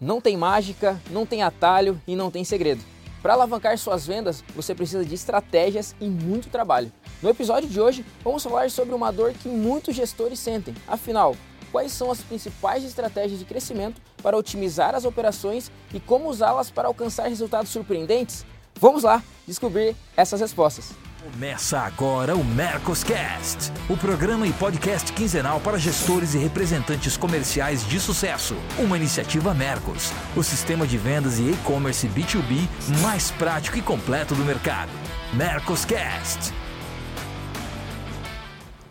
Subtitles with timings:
[0.00, 2.84] Não tem mágica, não tem atalho e não tem segredo.
[3.22, 6.92] Para alavancar suas vendas, você precisa de estratégias e muito trabalho.
[7.22, 10.74] No episódio de hoje, vamos falar sobre uma dor que muitos gestores sentem.
[10.86, 11.34] Afinal,
[11.72, 16.88] quais são as principais estratégias de crescimento para otimizar as operações e como usá-las para
[16.88, 18.44] alcançar resultados surpreendentes?
[18.78, 21.05] Vamos lá descobrir essas respostas.
[21.32, 27.98] Começa agora o Mercoscast, o programa e podcast quinzenal para gestores e representantes comerciais de
[27.98, 28.54] sucesso.
[28.78, 32.68] Uma iniciativa Mercos, o sistema de vendas e e-commerce B2B
[33.02, 34.90] mais prático e completo do mercado.
[35.34, 36.54] Mercoscast.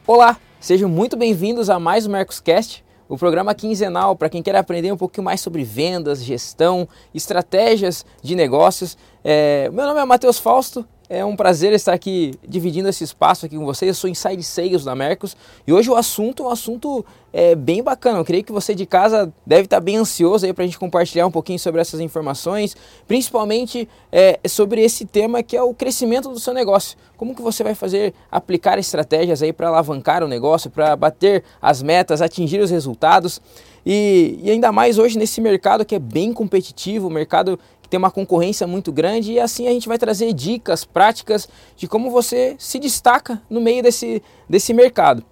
[0.06, 4.92] Olá, sejam muito bem-vindos a mais um Mercoscast, o programa quinzenal para quem quer aprender
[4.92, 8.98] um pouquinho mais sobre vendas, gestão, estratégias de negócios.
[9.24, 13.56] É, meu nome é Matheus Fausto, é um prazer estar aqui dividindo esse espaço aqui
[13.56, 13.90] com vocês.
[13.90, 17.84] Eu sou Inside Sales da Mercos e hoje o assunto é um assunto é, bem
[17.84, 18.20] bacana.
[18.20, 21.28] Eu creio que você de casa deve estar bem ansioso aí para a gente compartilhar
[21.28, 22.76] um pouquinho sobre essas informações,
[23.08, 26.98] principalmente é, sobre esse tema que é o crescimento do seu negócio.
[27.18, 31.84] Como que você vai fazer aplicar estratégias aí para alavancar o negócio, para bater as
[31.84, 33.40] metas, atingir os resultados.
[33.86, 37.60] E, e, ainda mais hoje nesse mercado que é bem competitivo, mercado
[37.96, 42.12] tem uma concorrência muito grande e assim a gente vai trazer dicas práticas de como
[42.12, 45.24] você se destaca no meio desse, desse mercado.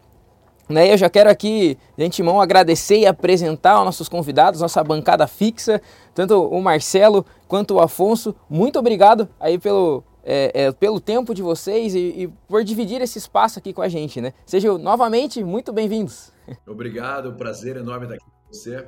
[0.70, 5.28] Né, eu já quero aqui, de antemão, agradecer e apresentar aos nossos convidados, nossa bancada
[5.28, 5.82] fixa,
[6.16, 8.34] tanto o Marcelo quanto o Afonso.
[8.50, 13.18] Muito obrigado aí pelo, é, é, pelo tempo de vocês e, e, por dividir esse
[13.18, 14.22] espaço aqui com a gente.
[14.22, 14.34] Né?
[14.46, 16.32] Sejam novamente muito bem-vindos.
[16.66, 18.88] Obrigado, prazer enorme estar aqui com você.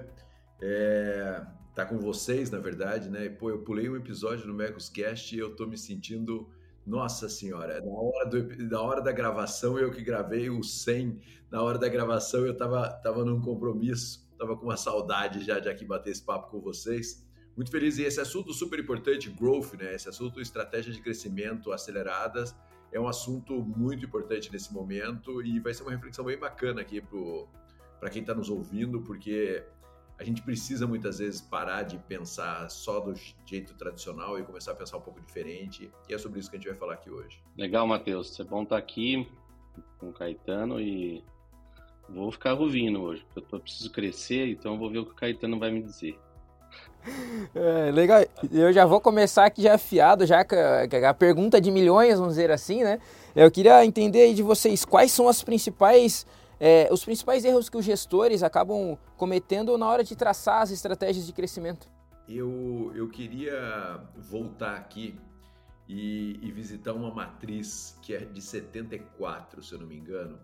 [0.61, 1.41] É,
[1.75, 3.27] tá com vocês, na verdade, né?
[3.27, 6.49] Pô, eu pulei um episódio no Mercoscast e eu tô me sentindo,
[6.87, 11.19] nossa senhora, na hora, do, na hora da gravação eu que gravei o 100,
[11.51, 15.67] na hora da gravação eu tava, tava num compromisso, tava com uma saudade já de
[15.67, 17.25] aqui bater esse papo com vocês.
[17.57, 19.95] Muito feliz e esse assunto super importante, growth, né?
[19.95, 22.55] Esse assunto estratégia de crescimento aceleradas
[22.89, 27.01] é um assunto muito importante nesse momento e vai ser uma reflexão bem bacana aqui
[27.99, 29.63] para quem está nos ouvindo, porque
[30.17, 33.13] a gente precisa muitas vezes parar de pensar só do
[33.45, 35.91] jeito tradicional e começar a pensar um pouco diferente.
[36.07, 37.41] E é sobre isso que a gente vai falar aqui hoje.
[37.57, 38.39] Legal, Matheus.
[38.39, 39.27] É bom estar aqui
[39.97, 41.21] com o Caetano e
[42.07, 43.25] vou ficar ouvindo hoje.
[43.35, 46.17] Eu preciso crescer, então vou ver o que o Caetano vai me dizer.
[47.53, 48.23] É, legal.
[48.51, 52.35] Eu já vou começar aqui já afiado, já com a, a pergunta de milhões, vamos
[52.35, 52.99] dizer assim, né?
[53.35, 56.25] Eu queria entender de vocês quais são as principais
[56.59, 61.25] é, os principais erros que os gestores acabam cometendo na hora de traçar as estratégias
[61.25, 61.87] de crescimento?
[62.27, 65.19] Eu, eu queria voltar aqui
[65.87, 70.39] e, e, visitar uma matriz que é de 74, se eu não me engano,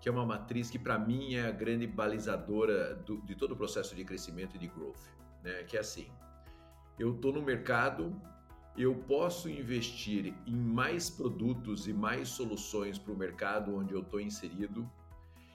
[0.00, 3.56] que é uma matriz que para mim é a grande balizadora do, de todo o
[3.56, 5.00] processo de crescimento e de growth,
[5.42, 5.64] né?
[5.64, 6.06] Que é assim,
[6.98, 8.14] eu estou no mercado,
[8.76, 14.20] eu posso investir em mais produtos e mais soluções para o mercado onde eu estou
[14.20, 14.88] inserido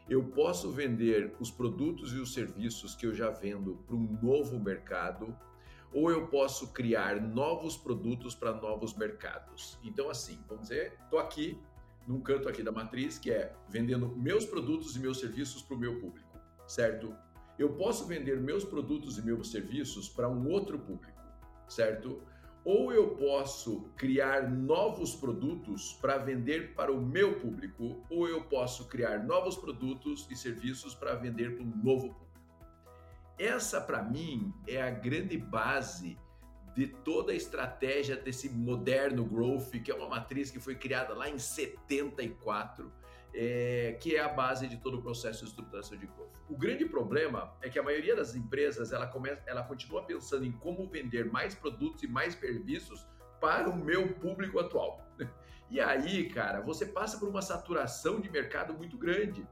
[0.10, 4.60] eu posso vender os produtos e os serviços que eu já vendo para um novo
[4.60, 5.38] mercado,
[5.94, 9.78] ou eu posso criar novos produtos para novos mercados.
[9.84, 11.60] Então, assim, vamos dizer, estou aqui
[12.08, 15.80] num canto aqui da matriz que é vendendo meus produtos e meus serviços para o
[15.80, 17.16] meu público, certo?
[17.58, 21.22] Eu posso vender meus produtos e meus serviços para um outro público,
[21.68, 22.22] certo?
[22.64, 28.88] Ou eu posso criar novos produtos para vender para o meu público, ou eu posso
[28.88, 32.30] criar novos produtos e serviços para vender para um novo público.
[33.38, 36.18] Essa, para mim, é a grande base
[36.76, 41.30] de toda a estratégia desse moderno growth, que é uma matriz que foi criada lá
[41.30, 42.92] em 74
[43.34, 46.30] é, que é a base de todo o processo de estruturação de growth.
[46.50, 50.52] O grande problema é que a maioria das empresas ela, começa, ela continua pensando em
[50.52, 53.06] como vender mais produtos e mais serviços
[53.40, 55.06] para o meu público atual.
[55.72, 59.48] E aí, cara, você passa por uma saturação de mercado muito grande.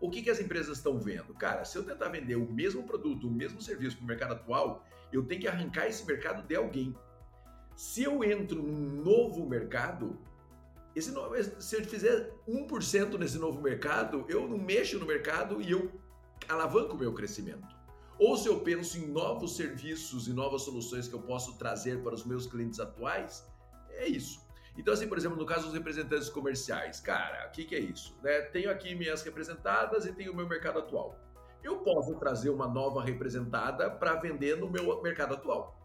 [0.00, 1.34] O que, que as empresas estão vendo?
[1.34, 4.82] Cara, se eu tentar vender o mesmo produto, o mesmo serviço para o mercado atual,
[5.12, 6.96] eu tenho que arrancar esse mercado de alguém.
[7.76, 10.18] Se eu entro num novo mercado,
[10.94, 11.12] esse,
[11.60, 15.90] se eu fizer 1% nesse novo mercado, eu não mexo no mercado e eu
[16.48, 17.68] alavanco o meu crescimento.
[18.18, 22.14] Ou se eu penso em novos serviços e novas soluções que eu posso trazer para
[22.14, 23.46] os meus clientes atuais,
[23.90, 24.40] é isso.
[24.76, 28.16] Então, assim, por exemplo, no caso dos representantes comerciais, cara, o que, que é isso?
[28.22, 28.42] Né?
[28.42, 31.18] Tenho aqui minhas representadas e tenho o meu mercado atual.
[31.62, 35.79] Eu posso trazer uma nova representada para vender no meu mercado atual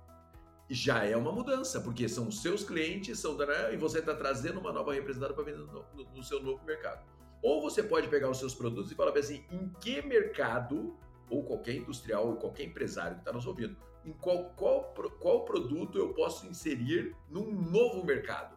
[0.69, 3.37] já é uma mudança, porque são seus clientes, são
[3.71, 7.05] e você está trazendo uma nova representada para vender no, no, no, seu novo mercado.
[7.41, 10.97] Ou você pode pegar os seus produtos e falar assim, em que mercado
[11.29, 15.97] ou qualquer industrial ou qualquer empresário que está nos ouvindo, em qual, qual, qual produto
[15.97, 18.55] eu posso inserir num novo mercado?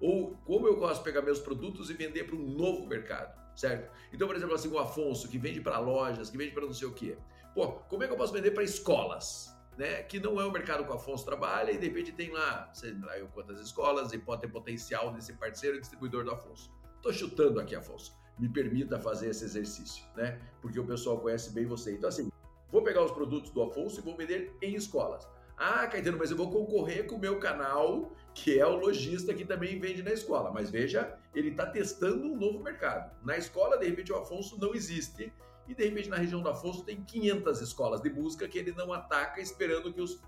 [0.00, 3.90] Ou como eu posso pegar meus produtos e vender para um novo mercado, certo?
[4.12, 6.88] Então, por exemplo, assim, o Afonso, que vende para lojas, que vende para não sei
[6.88, 7.16] o quê.
[7.54, 9.55] Pô, como é que eu posso vender para escolas?
[9.76, 12.70] Né, que não é o mercado que o Afonso trabalha e de repente tem lá,
[12.72, 16.72] sei lá eu quantas escolas e pode ter potencial nesse parceiro distribuidor do Afonso.
[16.96, 18.16] Estou chutando aqui, Afonso.
[18.38, 20.40] Me permita fazer esse exercício, né?
[20.62, 21.92] Porque o pessoal conhece bem você.
[21.92, 22.30] Então, assim,
[22.70, 25.28] vou pegar os produtos do Afonso e vou vender em escolas.
[25.56, 29.44] Ah, Caetano, mas eu vou concorrer com o meu canal, que é o lojista que
[29.44, 30.50] também vende na escola.
[30.52, 33.10] Mas veja, ele está testando um novo mercado.
[33.24, 35.32] Na escola, de repente, o Afonso não existe.
[35.68, 38.92] E de repente, na região do Afonso, tem 500 escolas de música que ele não
[38.92, 40.20] ataca, esperando que os,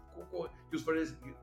[0.70, 0.84] que os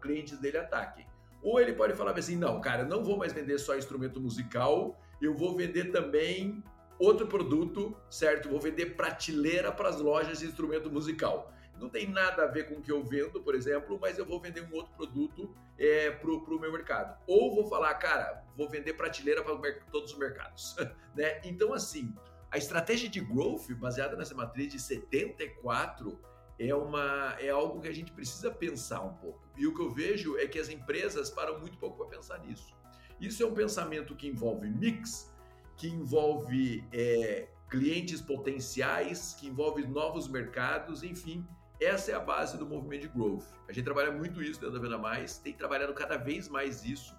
[0.01, 1.05] clientes dele ataquem.
[1.41, 5.33] Ou ele pode falar assim: não, cara, não vou mais vender só instrumento musical, eu
[5.33, 6.63] vou vender também
[6.97, 8.49] outro produto, certo?
[8.49, 12.75] Vou vender prateleira para as lojas de instrumento musical não tem nada a ver com
[12.75, 16.31] o que eu vendo, por exemplo, mas eu vou vender um outro produto é, para
[16.31, 17.17] o meu mercado.
[17.27, 19.55] Ou vou falar, cara, vou vender prateleira para
[19.91, 20.75] todos os mercados.
[21.15, 21.41] né?
[21.43, 22.15] Então, assim,
[22.55, 26.17] a estratégia de growth, baseada nessa matriz de 74,
[26.57, 29.45] é, uma, é algo que a gente precisa pensar um pouco.
[29.57, 32.73] E o que eu vejo é que as empresas param muito pouco para pensar nisso.
[33.19, 35.35] Isso é um pensamento que envolve mix,
[35.75, 41.45] que envolve é, clientes potenciais, que envolve novos mercados, enfim,
[41.81, 43.43] essa é a base do movimento de growth.
[43.67, 47.13] A gente trabalha muito isso dentro da Venda Mais, tem trabalhado cada vez mais isso.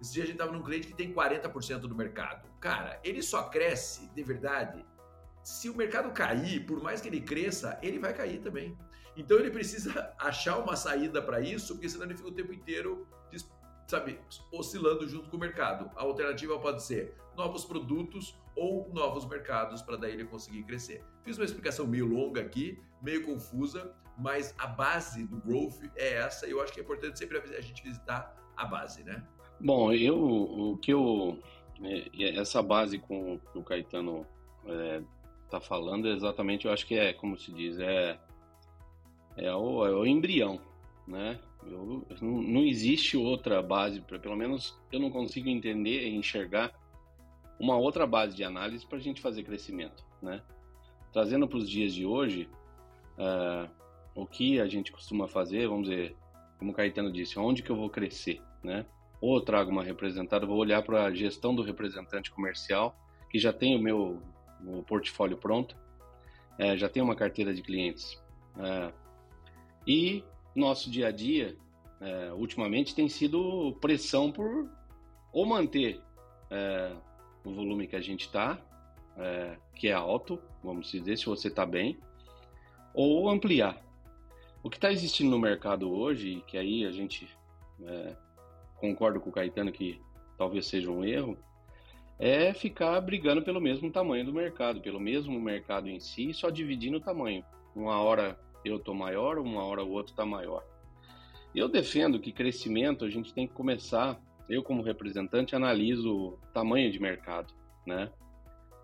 [0.00, 2.48] Esse dia a gente estava num cliente que tem 40% do mercado.
[2.60, 4.84] Cara, ele só cresce, de verdade,
[5.42, 8.76] se o mercado cair, por mais que ele cresça, ele vai cair também.
[9.16, 13.06] Então ele precisa achar uma saída para isso, porque senão ele fica o tempo inteiro
[13.86, 14.20] sabe,
[14.52, 15.90] oscilando junto com o mercado.
[15.96, 21.04] A alternativa pode ser novos produtos ou novos mercados para daí ele conseguir crescer.
[21.22, 26.46] Fiz uma explicação meio longa aqui, meio confusa, mas a base do growth é essa
[26.46, 29.22] e eu acho que é importante sempre a gente visitar a base, né?
[29.60, 31.38] Bom, eu o que eu
[31.82, 34.26] é, essa base com que o Caetano
[34.66, 35.02] é,
[35.50, 38.18] tá falando exatamente, eu acho que é como se diz, é
[39.36, 40.60] é o, é o embrião,
[41.06, 41.38] né?
[41.66, 46.72] Eu, não, existe outra base, pelo menos eu não consigo entender e enxergar
[47.58, 50.42] uma outra base de análise para a gente fazer crescimento, né?
[51.12, 52.48] Trazendo para os dias de hoje,
[53.18, 53.68] uh,
[54.14, 56.16] o que a gente costuma fazer, vamos dizer,
[56.58, 58.86] como o Caetano disse, onde que eu vou crescer, né?
[59.20, 62.96] Ou trago uma representada, vou olhar para a gestão do representante comercial,
[63.30, 64.22] que já tem o meu,
[64.60, 65.76] meu portfólio pronto,
[66.58, 68.22] é, já tem uma carteira de clientes.
[68.58, 68.92] É,
[69.86, 70.24] e
[70.54, 71.56] nosso dia a dia,
[72.00, 74.68] é, ultimamente, tem sido pressão por
[75.32, 76.00] ou manter
[76.50, 76.92] é,
[77.44, 78.58] o volume que a gente está,
[79.16, 81.98] é, que é alto, vamos dizer, se você está bem,
[82.94, 83.82] ou ampliar.
[84.62, 87.28] O que está existindo no mercado hoje, que aí a gente
[87.84, 88.16] é,
[88.76, 90.00] concorda com o Caetano que
[90.36, 91.36] talvez seja um erro,
[92.18, 96.96] é ficar brigando pelo mesmo tamanho do mercado, pelo mesmo mercado em si, só dividindo
[96.96, 97.44] o tamanho.
[97.74, 100.64] Uma hora eu estou maior, uma hora o outro está maior.
[101.54, 107.00] Eu defendo que crescimento a gente tem que começar, eu como representante analiso tamanho de
[107.00, 107.52] mercado,
[107.86, 108.10] né?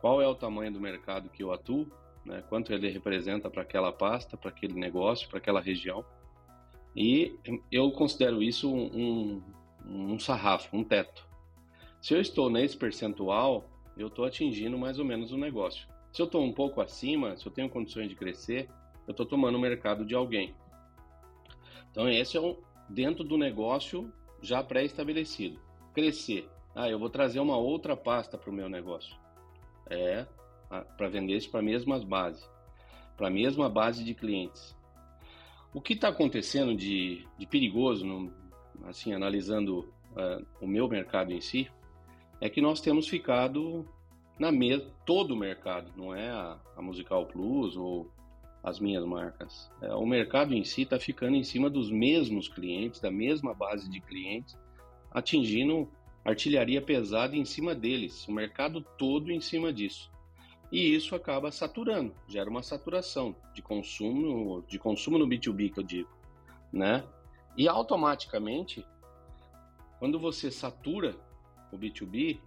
[0.00, 1.86] Qual é o tamanho do mercado que eu atuo,
[2.24, 2.42] né?
[2.48, 6.04] Quanto ele representa para aquela pasta, para aquele negócio, para aquela região.
[6.94, 7.34] E
[7.70, 9.42] eu considero isso um,
[9.86, 11.26] um sarrafo, um teto.
[12.00, 15.86] Se eu estou nesse percentual, eu estou atingindo mais ou menos o negócio.
[16.12, 18.68] Se eu estou um pouco acima, se eu tenho condições de crescer,
[19.06, 20.54] eu estou tomando o mercado de alguém.
[21.90, 22.56] Então, esse é um
[22.88, 25.60] dentro do negócio já pré-estabelecido.
[25.94, 26.48] Crescer.
[26.74, 29.16] Ah, eu vou trazer uma outra pasta para o meu negócio.
[29.88, 30.26] É,
[30.96, 32.48] para vender isso para a mesma base,
[33.16, 34.74] para a mesma base de clientes.
[35.74, 38.32] O que está acontecendo de, de perigoso, no,
[38.86, 39.80] assim, analisando
[40.12, 41.70] uh, o meu mercado em si,
[42.40, 43.86] é que nós temos ficado
[44.38, 48.10] na mesa, todo o mercado, não é a, a Musical Plus ou
[48.62, 49.70] as minhas marcas.
[49.80, 53.90] É, o mercado em si está ficando em cima dos mesmos clientes, da mesma base
[53.90, 54.56] de clientes,
[55.10, 55.88] atingindo
[56.24, 60.10] artilharia pesada em cima deles, o mercado todo em cima disso.
[60.70, 65.84] E isso acaba saturando, gera uma saturação de consumo, de consumo no B2B que eu
[65.84, 66.08] digo,
[66.72, 67.04] né?
[67.56, 68.87] E automaticamente,
[69.99, 71.16] quando você satura
[71.71, 72.38] o B2B,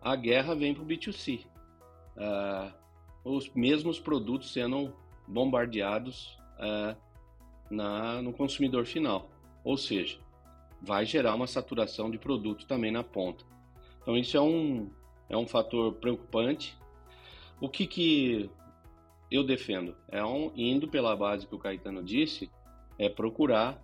[0.00, 1.46] a guerra vem para o B2C.
[2.16, 2.72] Uh,
[3.24, 4.94] os mesmos produtos sendo
[5.26, 6.96] bombardeados uh,
[7.70, 9.30] na, no consumidor final.
[9.62, 10.18] Ou seja,
[10.80, 13.44] vai gerar uma saturação de produto também na ponta.
[14.02, 14.90] Então isso é um,
[15.28, 16.76] é um fator preocupante.
[17.60, 18.50] O que, que
[19.30, 19.94] eu defendo?
[20.08, 22.50] É um, indo pela base que o Caetano disse,
[22.98, 23.80] é procurar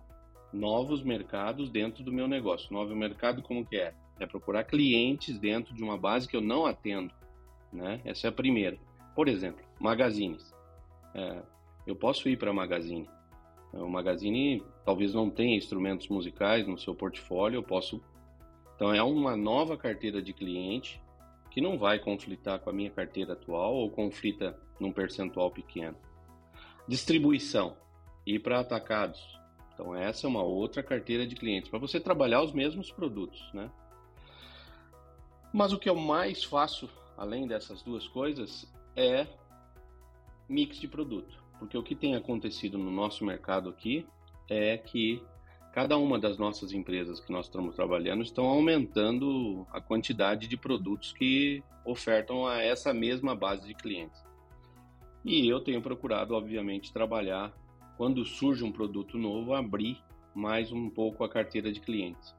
[0.57, 2.73] novos mercados dentro do meu negócio.
[2.73, 3.93] Novo mercado como que é?
[4.19, 7.13] É procurar clientes dentro de uma base que eu não atendo,
[7.71, 8.01] né?
[8.03, 8.77] Essa é a primeira.
[9.15, 10.53] Por exemplo, magazines.
[11.13, 11.41] É,
[11.85, 13.07] eu posso ir para magazine.
[13.73, 18.01] O magazine talvez não tenha instrumentos musicais no seu portfólio, eu posso.
[18.75, 21.01] Então é uma nova carteira de cliente
[21.51, 25.97] que não vai conflitar com a minha carteira atual ou conflita num percentual pequeno.
[26.87, 27.75] Distribuição,
[28.25, 29.36] ir para atacados.
[29.77, 33.69] Então essa é uma outra carteira de clientes para você trabalhar os mesmos produtos, né?
[35.53, 39.27] Mas o que eu mais faço, além dessas duas coisas, é
[40.49, 41.37] mix de produto.
[41.59, 44.05] Porque o que tem acontecido no nosso mercado aqui
[44.49, 45.23] é que
[45.73, 51.13] cada uma das nossas empresas que nós estamos trabalhando estão aumentando a quantidade de produtos
[51.13, 54.25] que ofertam a essa mesma base de clientes.
[55.23, 57.53] E eu tenho procurado, obviamente, trabalhar
[57.97, 59.97] quando surge um produto novo, abrir
[60.33, 62.35] mais um pouco a carteira de clientes.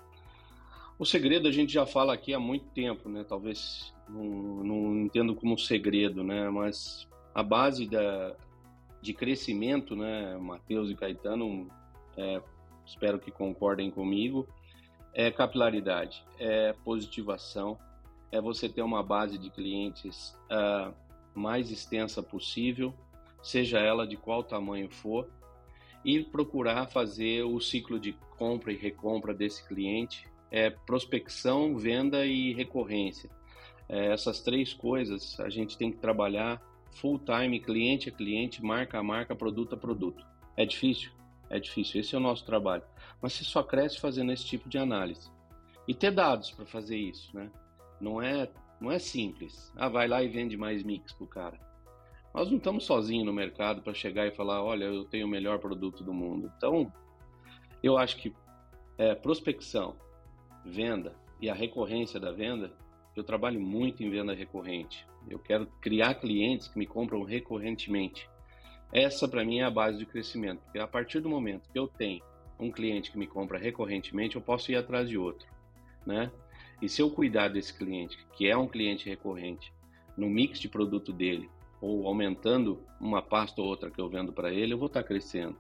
[0.98, 3.24] O segredo a gente já fala aqui há muito tempo, né?
[3.28, 4.24] Talvez não,
[4.64, 6.48] não entendo como segredo, né?
[6.48, 8.34] Mas a base da,
[9.02, 10.36] de crescimento, né?
[10.38, 11.68] Matheus e Caetano,
[12.16, 12.40] é,
[12.86, 14.48] espero que concordem comigo,
[15.12, 17.78] é capilaridade, é positivação,
[18.30, 20.92] é você ter uma base de clientes uh,
[21.34, 22.92] mais extensa possível,
[23.42, 25.28] seja ela de qual tamanho for,
[26.08, 32.54] e procurar fazer o ciclo de compra e recompra desse cliente é prospecção, venda e
[32.54, 33.28] recorrência.
[33.86, 36.62] É, essas três coisas a gente tem que trabalhar
[36.92, 40.24] full time, cliente a cliente, marca a marca, produto a produto.
[40.56, 41.10] É difícil?
[41.50, 42.00] É difícil.
[42.00, 42.84] Esse é o nosso trabalho.
[43.20, 45.30] Mas você só cresce fazendo esse tipo de análise.
[45.86, 47.50] E ter dados para fazer isso, né?
[48.00, 48.50] Não é,
[48.80, 49.70] não é simples.
[49.76, 51.60] Ah, vai lá e vende mais mix pro cara.
[52.38, 55.58] Nós não estamos sozinhos no mercado para chegar e falar, olha, eu tenho o melhor
[55.58, 56.52] produto do mundo.
[56.56, 56.92] Então,
[57.82, 58.32] eu acho que
[58.96, 59.96] é, prospecção,
[60.64, 62.72] venda e a recorrência da venda,
[63.16, 65.04] eu trabalho muito em venda recorrente.
[65.28, 68.30] Eu quero criar clientes que me compram recorrentemente.
[68.92, 71.88] Essa para mim é a base do crescimento, porque a partir do momento que eu
[71.88, 72.22] tenho
[72.56, 75.48] um cliente que me compra recorrentemente, eu posso ir atrás de outro,
[76.06, 76.30] né?
[76.80, 79.72] E se eu cuidar desse cliente, que é um cliente recorrente,
[80.16, 84.52] no mix de produto dele, ou aumentando uma pasta ou outra que eu vendo para
[84.52, 85.56] ele, eu vou estar tá crescendo.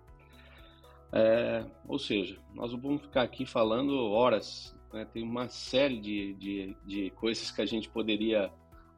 [1.12, 5.06] É, ou seja, nós vamos ficar aqui falando horas né?
[5.12, 8.50] Tem uma série de, de, de, coisas que a gente poderia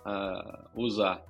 [0.04, 1.22] uh, usar,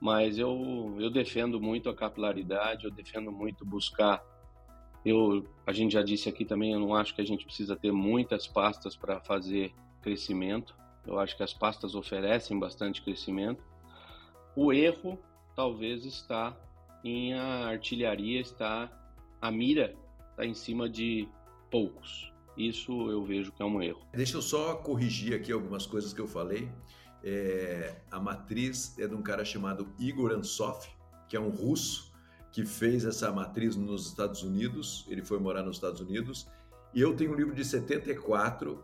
[0.00, 4.22] mas eu, eu defendo muito a capilaridade, eu defendo muito buscar.
[5.04, 7.92] Eu, a gente já disse aqui também, eu não acho que a gente precisa ter
[7.92, 10.76] muitas pastas para fazer crescimento.
[11.06, 13.64] Eu acho que as pastas oferecem bastante crescimento.
[14.56, 15.18] O erro
[15.54, 16.56] talvez está
[17.04, 18.90] em a artilharia está
[19.40, 19.94] a mira
[20.30, 21.28] está em cima de
[21.70, 22.32] poucos.
[22.56, 24.00] Isso eu vejo que é um erro.
[24.12, 26.68] Deixa eu só corrigir aqui algumas coisas que eu falei.
[27.22, 30.88] É, a matriz é de um cara chamado Igor Ansoff,
[31.28, 32.12] que é um russo
[32.50, 35.04] que fez essa matriz nos Estados Unidos.
[35.08, 36.48] Ele foi morar nos Estados Unidos.
[36.94, 38.82] E eu tenho um livro de 74.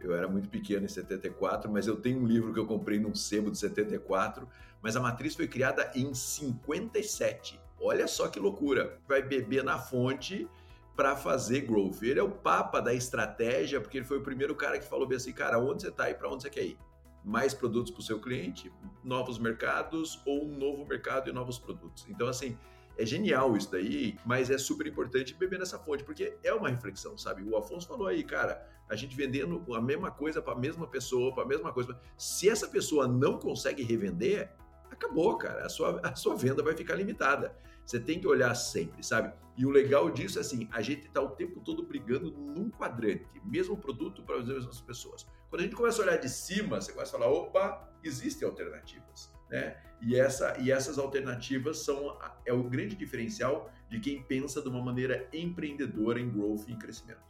[0.00, 3.14] Eu era muito pequeno em 74, mas eu tenho um livro que eu comprei num
[3.14, 4.48] sebo de 74.
[4.82, 7.60] Mas a matriz foi criada em 57.
[7.80, 8.98] Olha só que loucura!
[9.06, 10.48] Vai beber na fonte
[10.96, 12.02] para fazer growth.
[12.02, 15.16] Ele é o papa da estratégia, porque ele foi o primeiro cara que falou bem
[15.16, 16.78] assim, cara, onde você está e para onde você quer ir?
[17.24, 18.72] Mais produtos para o seu cliente,
[19.04, 22.04] novos mercados ou um novo mercado e novos produtos.
[22.08, 22.58] Então, assim,
[22.98, 27.16] é genial isso daí, mas é super importante beber nessa fonte, porque é uma reflexão,
[27.16, 27.44] sabe?
[27.44, 31.32] O Afonso falou aí, cara, a gente vendendo a mesma coisa para a mesma pessoa,
[31.32, 31.98] para a mesma coisa.
[32.16, 34.50] Se essa pessoa não consegue revender,
[34.90, 35.64] acabou, cara.
[35.64, 37.56] A sua, a sua venda vai ficar limitada.
[37.86, 39.32] Você tem que olhar sempre, sabe?
[39.56, 43.26] E o legal disso é assim, a gente está o tempo todo brigando num quadrante,
[43.44, 45.26] mesmo produto para as mesmas pessoas.
[45.48, 49.32] Quando a gente começa a olhar de cima, você começa a falar, opa, existem alternativas,
[49.50, 49.76] né?
[50.00, 54.80] E, essa, e essas alternativas são é o grande diferencial de quem pensa de uma
[54.80, 57.28] maneira empreendedora em growth e em crescimento.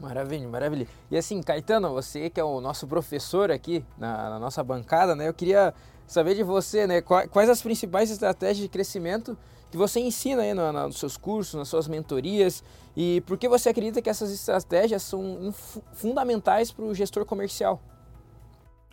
[0.00, 0.88] Maravilha, maravilha.
[1.08, 5.28] E assim, Caetano, você que é o nosso professor aqui na, na nossa bancada, né?
[5.28, 5.72] Eu queria
[6.08, 7.00] saber de você, né?
[7.00, 9.38] Quais as principais estratégias de crescimento
[9.70, 12.64] que você ensina aí no, no, nos seus cursos, nas suas mentorias
[12.96, 15.54] e por que você acredita que essas estratégias são
[15.92, 17.80] fundamentais para o gestor comercial?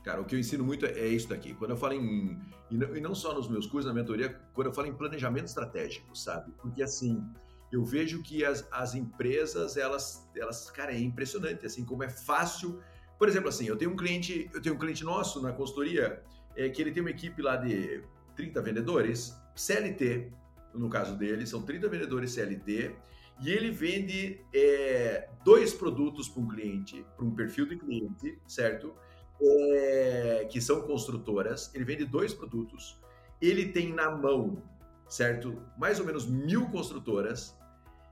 [0.10, 1.54] Cara, o que eu ensino muito é isso daqui.
[1.54, 2.36] Quando eu falo em.
[2.72, 5.46] E não, e não só nos meus cursos, na mentoria, quando eu falo em planejamento
[5.46, 6.52] estratégico, sabe?
[6.60, 7.24] Porque assim,
[7.72, 12.82] eu vejo que as, as empresas, elas, elas, cara, é impressionante, assim, como é fácil.
[13.20, 16.24] Por exemplo, assim, eu tenho um cliente, eu tenho um cliente nosso na consultoria,
[16.56, 18.04] é, que ele tem uma equipe lá de
[18.36, 20.32] 30 vendedores CLT,
[20.74, 22.96] no caso dele, são 30 vendedores CLT,
[23.42, 28.96] e ele vende é, dois produtos para um cliente, para um perfil de cliente, certo?
[29.42, 31.74] É, que são construtoras.
[31.74, 33.00] Ele vende dois produtos.
[33.42, 34.62] Ele tem na mão,
[35.08, 35.62] certo?
[35.78, 37.58] Mais ou menos mil construtoras.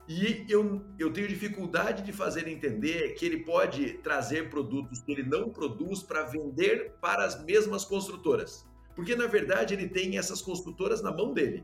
[0.08, 5.22] E eu, eu tenho dificuldade de fazer entender que ele pode trazer produtos que ele
[5.22, 8.66] não produz para vender para as mesmas construtoras.
[8.96, 11.62] Porque, na verdade, ele tem essas construtoras na mão dele.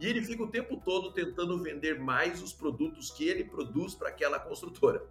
[0.00, 4.08] E ele fica o tempo todo tentando vender mais os produtos que ele produz para
[4.08, 5.04] aquela construtora.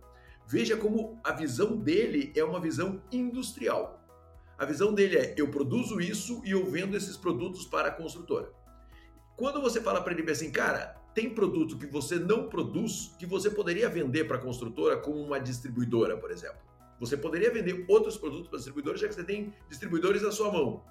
[0.48, 4.01] Veja como a visão dele é uma visão industrial.
[4.57, 8.51] A visão dele é: eu produzo isso e eu vendo esses produtos para a construtora.
[9.36, 13.50] Quando você fala para ele assim, cara, tem produto que você não produz que você
[13.50, 16.60] poderia vender para a construtora como uma distribuidora, por exemplo.
[17.00, 20.86] Você poderia vender outros produtos para distribuidores já que você tem distribuidores na sua mão.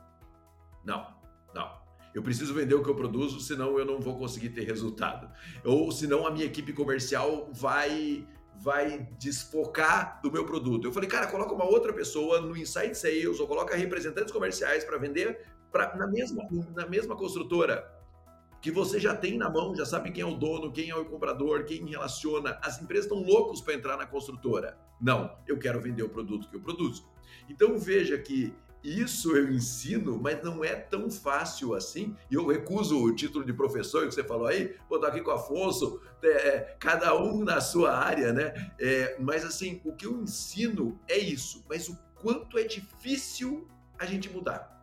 [0.85, 1.07] Não,
[1.55, 1.81] não.
[2.13, 5.31] Eu preciso vender o que eu produzo, senão eu não vou conseguir ter resultado.
[5.65, 8.27] Ou senão a minha equipe comercial vai
[8.61, 10.87] vai desfocar do meu produto.
[10.87, 14.99] Eu falei, cara, coloca uma outra pessoa no Inside Sales ou coloca representantes comerciais para
[14.99, 17.91] vender pra, na, mesma, na mesma construtora
[18.61, 21.07] que você já tem na mão, já sabe quem é o dono, quem é o
[21.07, 22.59] comprador, quem relaciona.
[22.63, 24.77] As empresas estão loucos para entrar na construtora.
[25.01, 27.09] Não, eu quero vender o produto que eu produzo.
[27.49, 32.17] Então veja que isso eu ensino, mas não é tão fácil assim.
[32.31, 35.31] E eu recuso o título de professor que você falou aí, vou estar aqui com
[35.31, 38.73] o Afonso, é, é, cada um na sua área, né?
[38.79, 43.69] É, mas assim, o que eu ensino é isso, mas o quanto é difícil
[43.99, 44.79] a gente mudar.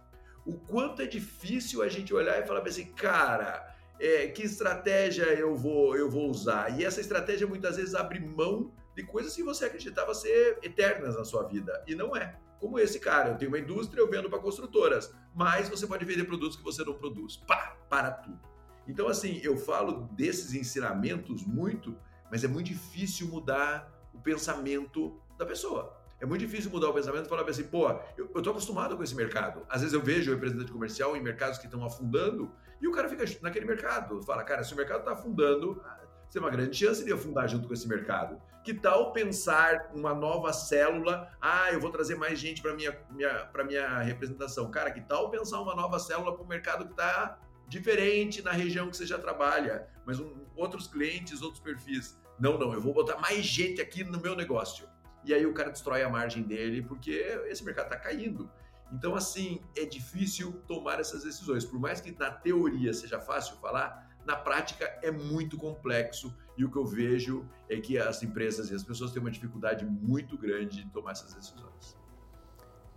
[0.46, 5.56] O quanto é difícil a gente olhar e falar assim, cara, é, que estratégia eu
[5.56, 6.80] vou, eu vou usar?
[6.80, 11.26] E essa estratégia muitas vezes abre mão de coisas que você acreditava ser eternas na
[11.26, 13.30] sua vida, e não é como esse cara.
[13.30, 16.84] Eu tenho uma indústria, eu vendo para construtoras, mas você pode vender produtos que você
[16.84, 17.38] não produz.
[17.38, 18.40] Pá, para tudo.
[18.88, 21.98] Então, assim, eu falo desses ensinamentos muito,
[22.32, 25.96] mas é muito difícil mudar o pensamento da pessoa.
[26.20, 29.04] É muito difícil mudar o pensamento e falar assim, pô, eu, eu tô acostumado com
[29.04, 29.62] esse mercado.
[29.70, 33.08] Às vezes eu vejo o representante comercial em mercados que estão afundando e o cara
[33.08, 34.24] fica naquele mercado.
[34.24, 35.82] Fala, cara, se o mercado está afundando,
[36.28, 38.42] você tem uma grande chance de afundar junto com esse mercado.
[38.64, 41.32] Que tal pensar uma nova célula?
[41.42, 44.70] Ah, eu vou trazer mais gente para minha, minha, minha representação.
[44.70, 48.90] Cara, que tal pensar uma nova célula para o mercado que está diferente na região
[48.90, 52.20] que você já trabalha, mas um, outros clientes, outros perfis.
[52.38, 54.88] Não, não, eu vou botar mais gente aqui no meu negócio.
[55.24, 57.12] E aí o cara destrói a margem dele porque
[57.48, 58.50] esse mercado está caindo.
[58.92, 61.66] Então, assim, é difícil tomar essas decisões.
[61.66, 66.70] Por mais que na teoria seja fácil falar, na prática é muito complexo e o
[66.70, 70.84] que eu vejo é que as empresas e as pessoas têm uma dificuldade muito grande
[70.84, 71.96] de tomar essas decisões.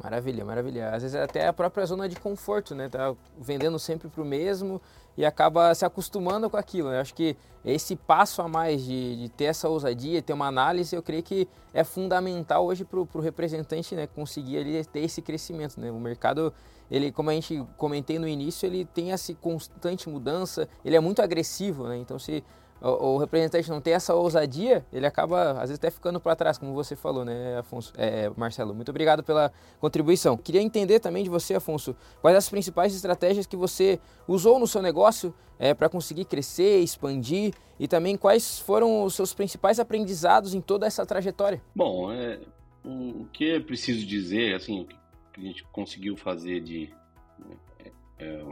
[0.03, 0.91] Maravilha, maravilha.
[0.91, 2.89] Às vezes é até a própria zona de conforto, né?
[2.89, 4.81] Tá vendendo sempre para o mesmo
[5.17, 6.89] e acaba se acostumando com aquilo.
[6.89, 10.97] Eu acho que esse passo a mais de, de ter essa ousadia, ter uma análise,
[10.97, 15.79] eu creio que é fundamental hoje para o representante né, conseguir ali, ter esse crescimento.
[15.79, 15.91] Né?
[15.91, 16.53] O mercado
[16.91, 21.23] ele, como a gente comentei no início, ele tem essa constante mudança, ele é muito
[21.23, 21.97] agressivo, né?
[21.97, 22.43] Então, se
[22.81, 26.59] o, o, representante não tem essa ousadia, ele acaba, às vezes, até ficando para trás,
[26.59, 27.93] como você falou, né, Afonso?
[27.97, 30.37] É, Marcelo, muito obrigado pela contribuição.
[30.37, 34.83] Queria entender também de você, Afonso, quais as principais estratégias que você usou no seu
[34.83, 40.61] negócio é, para conseguir crescer, expandir e também quais foram os seus principais aprendizados em
[40.61, 41.63] toda essa trajetória?
[41.75, 42.41] Bom, é,
[42.85, 44.89] o que é preciso dizer, assim,
[45.33, 46.93] que a gente conseguiu fazer de
[47.79, 48.45] é, é,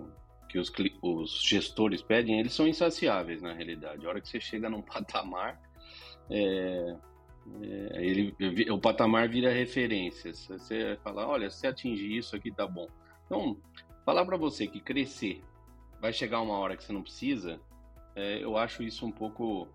[0.49, 4.07] que os, os, gestores pedem, eles são insaciáveis na realidade.
[4.07, 5.61] A hora que você chega num patamar,
[6.31, 6.97] é,
[7.63, 8.35] é, ele,
[8.71, 10.33] o patamar vira referência.
[10.33, 12.89] Você fala, olha, se atingir isso aqui tá bom.
[13.27, 13.59] Então,
[14.05, 15.43] falar para você que crescer
[16.01, 17.61] vai chegar uma hora que você não precisa,
[18.17, 19.69] é, eu acho isso um pouco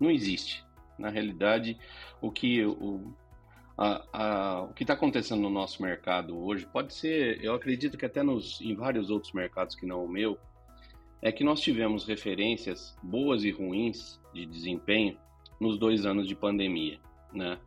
[0.00, 0.64] não existe.
[0.98, 1.78] Na realidade,
[2.20, 3.14] o que o,
[3.80, 8.04] a, a, o que está acontecendo no nosso mercado hoje pode ser, eu acredito que
[8.04, 10.38] até nos, em vários outros mercados que não o meu,
[11.22, 15.18] é que nós tivemos referências boas e ruins de desempenho
[15.58, 17.00] nos dois anos de pandemia,
[17.32, 17.58] né?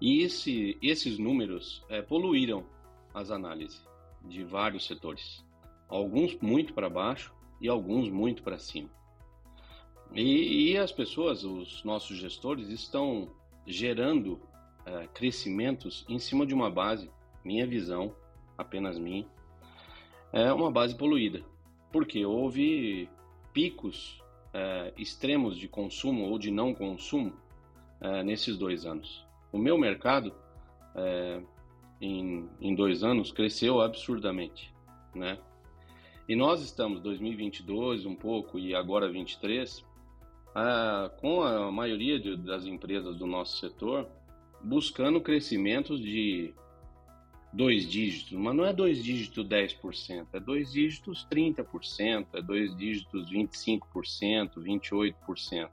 [0.00, 2.64] E esse, esses números é, poluíram
[3.12, 3.86] as análises
[4.24, 5.44] de vários setores,
[5.88, 8.88] alguns muito para baixo e alguns muito para cima.
[10.14, 13.30] E, e as pessoas, os nossos gestores, estão
[13.66, 14.40] gerando
[14.88, 17.10] é, crescimentos em cima de uma base,
[17.44, 18.14] minha visão,
[18.56, 19.26] apenas minha,
[20.32, 21.42] é uma base poluída.
[21.92, 23.08] Porque houve
[23.52, 24.22] picos
[24.52, 27.34] é, extremos de consumo ou de não consumo
[28.00, 29.26] é, nesses dois anos.
[29.52, 30.34] O meu mercado,
[32.00, 34.74] em, em dois anos, cresceu absurdamente.
[35.14, 35.38] né?
[36.28, 39.82] E nós estamos 2022 um pouco e agora 23
[40.54, 44.08] ah, com a maioria de, das empresas do nosso setor
[44.62, 46.54] buscando crescimentos de
[47.52, 53.30] dois dígitos, mas não é dois dígitos 10%, é dois dígitos 30%, é dois dígitos
[53.30, 55.70] 25%, 28%.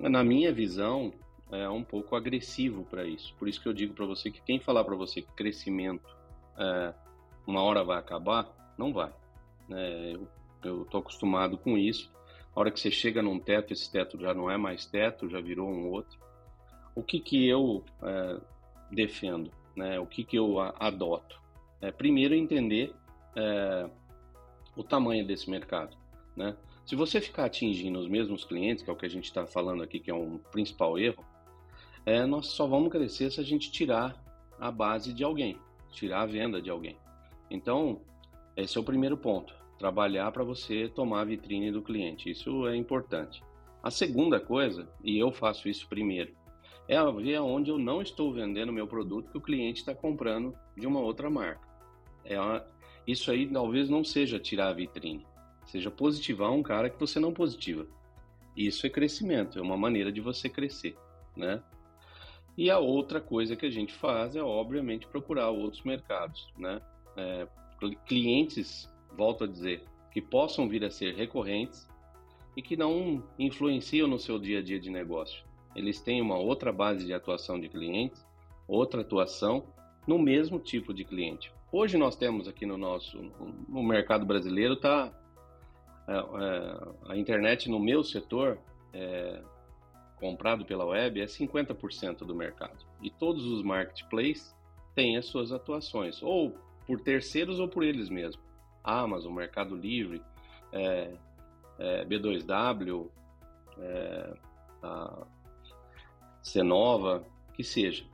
[0.00, 1.12] Na minha visão,
[1.50, 3.34] é um pouco agressivo para isso.
[3.38, 6.16] Por isso que eu digo para você que quem falar para você que crescimento
[6.56, 6.94] é,
[7.46, 9.12] uma hora vai acabar, não vai.
[9.70, 10.16] É,
[10.62, 12.12] eu estou acostumado com isso.
[12.54, 15.40] A hora que você chega num teto, esse teto já não é mais teto, já
[15.40, 16.18] virou um outro.
[16.98, 18.40] O que, que eu é,
[18.90, 19.52] defendo?
[19.76, 20.00] Né?
[20.00, 21.40] O que, que eu adoto?
[21.80, 22.92] É, primeiro, entender
[23.36, 23.88] é,
[24.76, 25.96] o tamanho desse mercado.
[26.36, 26.56] Né?
[26.84, 29.80] Se você ficar atingindo os mesmos clientes, que é o que a gente está falando
[29.80, 31.24] aqui, que é um principal erro,
[32.04, 34.20] é, nós só vamos crescer se a gente tirar
[34.58, 35.56] a base de alguém,
[35.92, 36.96] tirar a venda de alguém.
[37.48, 38.00] Então,
[38.56, 39.54] esse é o primeiro ponto.
[39.78, 42.28] Trabalhar para você tomar a vitrine do cliente.
[42.28, 43.40] Isso é importante.
[43.80, 46.36] A segunda coisa, e eu faço isso primeiro,
[46.88, 50.86] é ver onde eu não estou vendendo meu produto que o cliente está comprando de
[50.86, 51.68] uma outra marca.
[52.24, 52.64] É uma,
[53.06, 55.26] isso aí talvez não seja tirar a vitrine,
[55.66, 57.86] seja positivar um cara que você não positiva.
[58.56, 60.96] Isso é crescimento, é uma maneira de você crescer,
[61.36, 61.62] né?
[62.56, 66.80] E a outra coisa que a gente faz é, obviamente, procurar outros mercados, né?
[67.16, 67.46] É,
[68.06, 71.86] clientes, volto a dizer, que possam vir a ser recorrentes
[72.56, 75.47] e que não influenciam no seu dia a dia de negócio
[75.78, 78.26] eles têm uma outra base de atuação de clientes,
[78.66, 79.64] outra atuação
[80.06, 81.52] no mesmo tipo de cliente.
[81.70, 83.16] Hoje nós temos aqui no nosso
[83.68, 85.12] no mercado brasileiro tá
[86.08, 88.58] é, é, a internet no meu setor
[88.92, 89.42] é,
[90.16, 94.56] comprado pela web é 50% do mercado e todos os marketplaces
[94.94, 98.42] têm as suas atuações ou por terceiros ou por eles mesmos.
[98.82, 100.22] Amazon, Mercado Livre,
[100.72, 101.12] é,
[101.78, 103.10] é, B2W,
[103.78, 104.34] é,
[106.40, 108.04] a Cenova, que seja.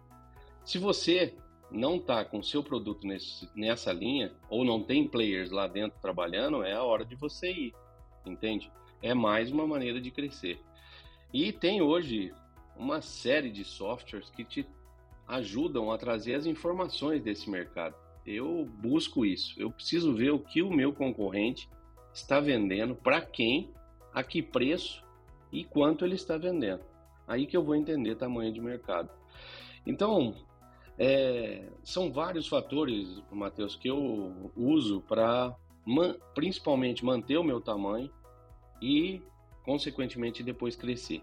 [0.65, 1.35] Se você
[1.71, 6.63] não está com seu produto nesse, nessa linha, ou não tem players lá dentro trabalhando,
[6.63, 7.75] é a hora de você ir,
[8.25, 8.71] entende?
[9.03, 10.59] É mais uma maneira de crescer.
[11.33, 12.33] E tem hoje
[12.77, 14.67] uma série de softwares que te
[15.27, 17.95] ajudam a trazer as informações desse mercado.
[18.27, 19.59] Eu busco isso.
[19.61, 21.69] Eu preciso ver o que o meu concorrente
[22.13, 23.71] está vendendo, para quem,
[24.13, 25.05] a que preço
[25.51, 26.83] e quanto ele está vendendo.
[27.27, 29.11] Aí que eu vou entender tamanho de mercado.
[29.87, 30.35] Então,
[30.99, 38.11] é, são vários fatores, Matheus, que eu uso para man, principalmente manter o meu tamanho
[38.81, 39.23] e,
[39.65, 41.23] consequentemente, depois crescer.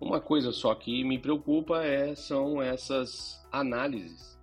[0.00, 4.38] Uma coisa só que me preocupa é, são essas análises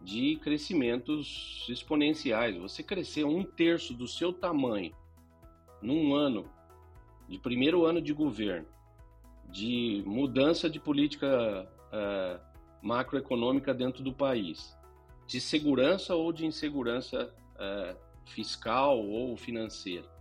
[0.00, 2.56] de crescimentos exponenciais.
[2.56, 4.92] Você crescer um terço do seu tamanho
[5.80, 6.48] num ano,
[7.28, 8.66] de primeiro ano de governo,
[9.54, 12.40] de mudança de política uh,
[12.82, 14.76] macroeconômica dentro do país,
[15.28, 20.12] de segurança ou de insegurança uh, fiscal ou financeira.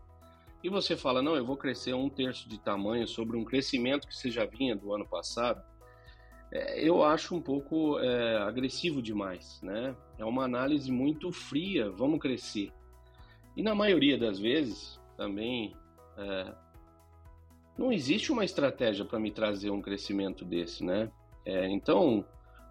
[0.63, 4.15] E você fala, não, eu vou crescer um terço de tamanho sobre um crescimento que
[4.15, 5.63] você já vinha do ano passado,
[6.51, 9.95] é, eu acho um pouco é, agressivo demais, né?
[10.19, 12.71] É uma análise muito fria, vamos crescer.
[13.57, 15.75] E na maioria das vezes, também
[16.19, 16.53] é,
[17.77, 21.11] não existe uma estratégia para me trazer um crescimento desse, né?
[21.45, 22.25] É, então,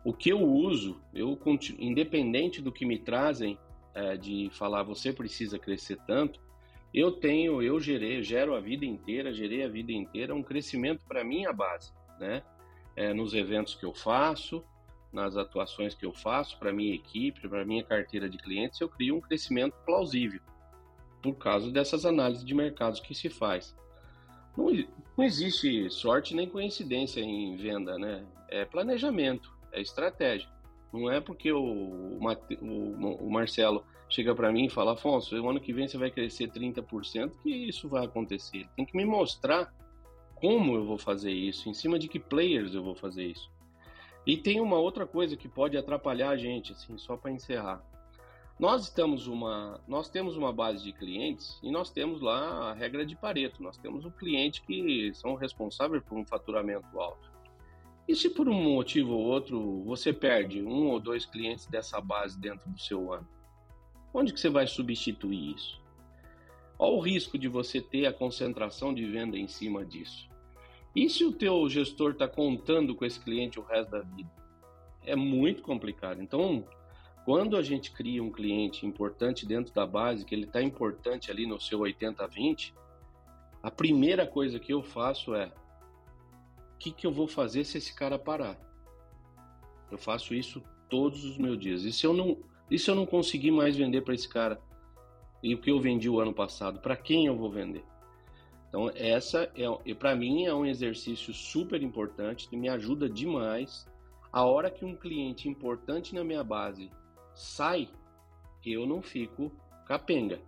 [0.05, 3.59] o que eu uso, eu continuo, independente do que me trazem
[3.95, 6.41] é, de falar você precisa crescer tanto,
[6.95, 11.25] eu tenho, eu gerei, gero a vida inteira, gerei a vida inteira um crescimento para
[11.25, 12.43] minha base, né?
[12.95, 14.63] É, nos eventos que eu faço,
[15.13, 19.17] nas atuações que eu faço para minha equipe, para minha carteira de clientes, eu crio
[19.17, 20.41] um crescimento plausível
[21.23, 23.75] por causa dessas análises de mercados que se faz.
[24.57, 24.67] Não,
[25.17, 28.25] não existe sorte nem coincidência em venda, né?
[28.49, 30.49] É planejamento, é estratégia.
[30.93, 35.61] Não é porque o, o, o Marcelo chega para mim e fala, Afonso, o ano
[35.61, 38.59] que vem você vai crescer 30%, que isso vai acontecer.
[38.59, 39.73] Ele tem que me mostrar
[40.35, 43.51] como eu vou fazer isso, em cima de que players eu vou fazer isso.
[44.27, 47.83] E tem uma outra coisa que pode atrapalhar a gente, assim, só para encerrar.
[48.59, 53.05] Nós estamos uma, nós temos uma base de clientes e nós temos lá a regra
[53.05, 53.63] de Pareto.
[53.63, 57.33] Nós temos o cliente que são responsáveis por um faturamento alto.
[58.07, 62.39] E se por um motivo ou outro você perde um ou dois clientes dessa base
[62.39, 63.27] dentro do seu ano,
[64.13, 65.81] onde que você vai substituir isso?
[66.79, 70.29] Olha o risco de você ter a concentração de venda em cima disso.
[70.95, 74.31] E se o teu gestor está contando com esse cliente o resto da vida?
[75.05, 76.21] É muito complicado.
[76.21, 76.65] Então,
[77.25, 81.47] Quando a gente cria um cliente importante dentro da base, que ele está importante ali
[81.47, 82.75] no seu 80-20,
[83.63, 87.95] a primeira coisa que eu faço é: o que, que eu vou fazer se esse
[87.95, 88.59] cara parar?
[89.91, 91.85] Eu faço isso todos os meus dias.
[91.85, 94.61] E se eu não, e se eu não conseguir mais vender para esse cara?
[95.43, 96.81] E o que eu vendi o ano passado?
[96.81, 97.85] Para quem eu vou vender?
[98.69, 103.87] Então, essa é, para mim é um exercício super importante, que me ajuda demais.
[104.33, 106.91] A hora que um cliente importante na minha base
[107.35, 107.89] sai,
[108.65, 109.51] eu não fico
[109.87, 110.41] capenga.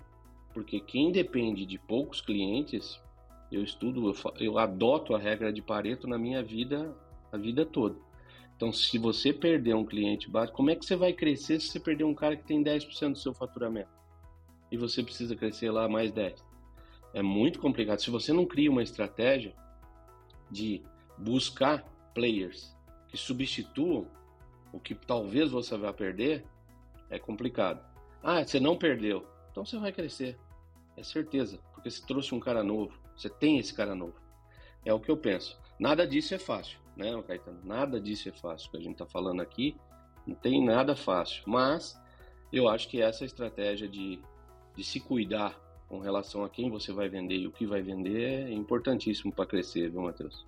[0.53, 3.01] Porque quem depende de poucos clientes,
[3.51, 6.97] eu estudo, eu, eu adoto a regra de Pareto na minha vida,
[7.33, 7.97] a vida toda.
[8.57, 11.81] Então, se você perder um cliente básico, como é que você vai crescer se você
[11.81, 13.91] perder um cara que tem 10% do seu faturamento?
[14.71, 16.55] E você precisa crescer lá mais 10%?
[17.15, 18.01] é muito complicado.
[18.01, 19.55] Se você não cria uma estratégia
[20.51, 20.83] de
[21.17, 22.77] buscar players
[23.09, 24.07] que substituam
[24.73, 26.45] o que talvez você vá perder,
[27.11, 27.85] é complicado.
[28.23, 29.27] Ah, você não perdeu.
[29.51, 30.39] Então você vai crescer.
[30.97, 31.59] É certeza.
[31.73, 32.99] Porque você trouxe um cara novo.
[33.17, 34.15] Você tem esse cara novo.
[34.85, 35.59] É o que eu penso.
[35.79, 37.61] Nada disso é fácil, né, Caetano?
[37.65, 38.69] Nada disso é fácil.
[38.69, 39.77] O que a gente está falando aqui
[40.27, 41.43] não tem nada fácil.
[41.47, 42.01] Mas
[42.53, 44.21] eu acho que essa estratégia de,
[44.77, 48.49] de se cuidar com relação a quem você vai vender e o que vai vender
[48.49, 50.47] é importantíssimo para crescer, viu, Matheus?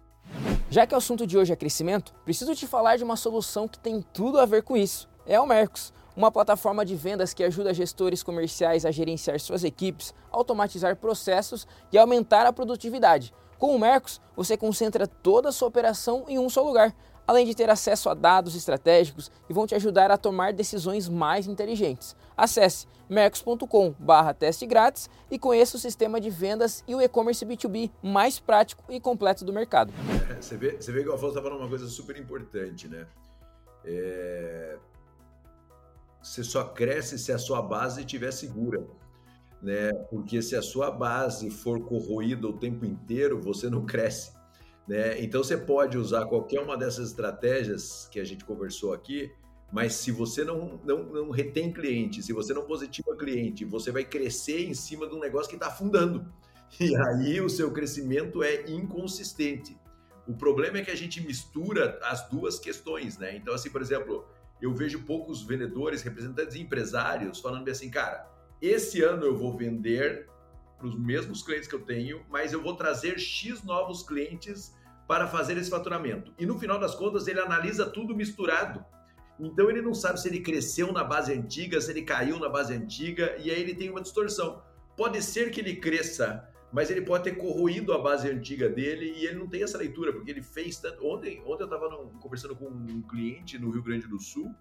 [0.70, 3.78] Já que o assunto de hoje é crescimento, preciso te falar de uma solução que
[3.78, 5.08] tem tudo a ver com isso.
[5.24, 10.14] É o Mercos, uma plataforma de vendas que ajuda gestores comerciais a gerenciar suas equipes,
[10.30, 13.34] automatizar processos e aumentar a produtividade.
[13.58, 16.94] Com o Mercos, você concentra toda a sua operação em um só lugar,
[17.26, 21.46] além de ter acesso a dados estratégicos e vão te ajudar a tomar decisões mais
[21.46, 22.14] inteligentes.
[22.36, 28.84] Acesse mercos.com/teste grátis e conheça o sistema de vendas e o e-commerce B2B mais prático
[28.88, 29.92] e completo do mercado.
[30.30, 33.06] É, você, vê, você vê que o Afonso está falando uma coisa super importante, né?
[33.84, 34.76] É...
[36.26, 38.84] Você só cresce se a sua base estiver segura.
[39.62, 39.92] Né?
[40.10, 44.32] Porque se a sua base for corroída o tempo inteiro, você não cresce.
[44.88, 45.22] Né?
[45.22, 49.32] Então você pode usar qualquer uma dessas estratégias que a gente conversou aqui,
[49.72, 54.04] mas se você não, não, não retém cliente, se você não positiva cliente, você vai
[54.04, 56.26] crescer em cima de um negócio que está afundando.
[56.80, 59.78] E aí o seu crescimento é inconsistente.
[60.26, 63.36] O problema é que a gente mistura as duas questões, né?
[63.36, 64.26] Então, assim, por exemplo,
[64.60, 68.28] eu vejo poucos vendedores, representantes e empresários falando assim, cara,
[68.60, 70.28] esse ano eu vou vender
[70.78, 74.74] para os mesmos clientes que eu tenho, mas eu vou trazer X novos clientes
[75.06, 76.32] para fazer esse faturamento.
[76.38, 78.84] E no final das contas, ele analisa tudo misturado.
[79.38, 82.74] Então ele não sabe se ele cresceu na base antiga, se ele caiu na base
[82.74, 84.62] antiga, e aí ele tem uma distorção.
[84.96, 89.26] Pode ser que ele cresça, mas ele pode ter corroído a base antiga dele e
[89.26, 91.06] ele não tem essa leitura, porque ele fez tanto.
[91.06, 91.88] Ontem, ontem eu estava
[92.20, 94.54] conversando com um cliente no Rio Grande do Sul,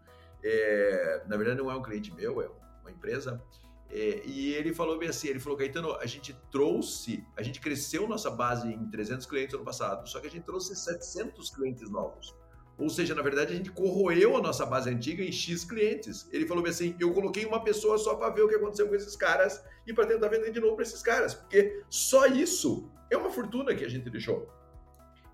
[0.43, 1.23] é...
[1.27, 2.49] na verdade não é um cliente meu, é
[2.81, 3.41] uma empresa,
[3.89, 8.07] é, e ele falou bem assim, ele falou, Caetano, a gente trouxe, a gente cresceu
[8.07, 12.35] nossa base em 300 clientes ano passado, só que a gente trouxe 700 clientes novos.
[12.77, 16.27] Ou seja, na verdade, a gente corroeu a nossa base antiga em X clientes.
[16.31, 19.15] Ele falou assim, eu coloquei uma pessoa só para ver o que aconteceu com esses
[19.15, 23.29] caras e para tentar vender de novo para esses caras, porque só isso é uma
[23.29, 24.49] fortuna que a gente deixou.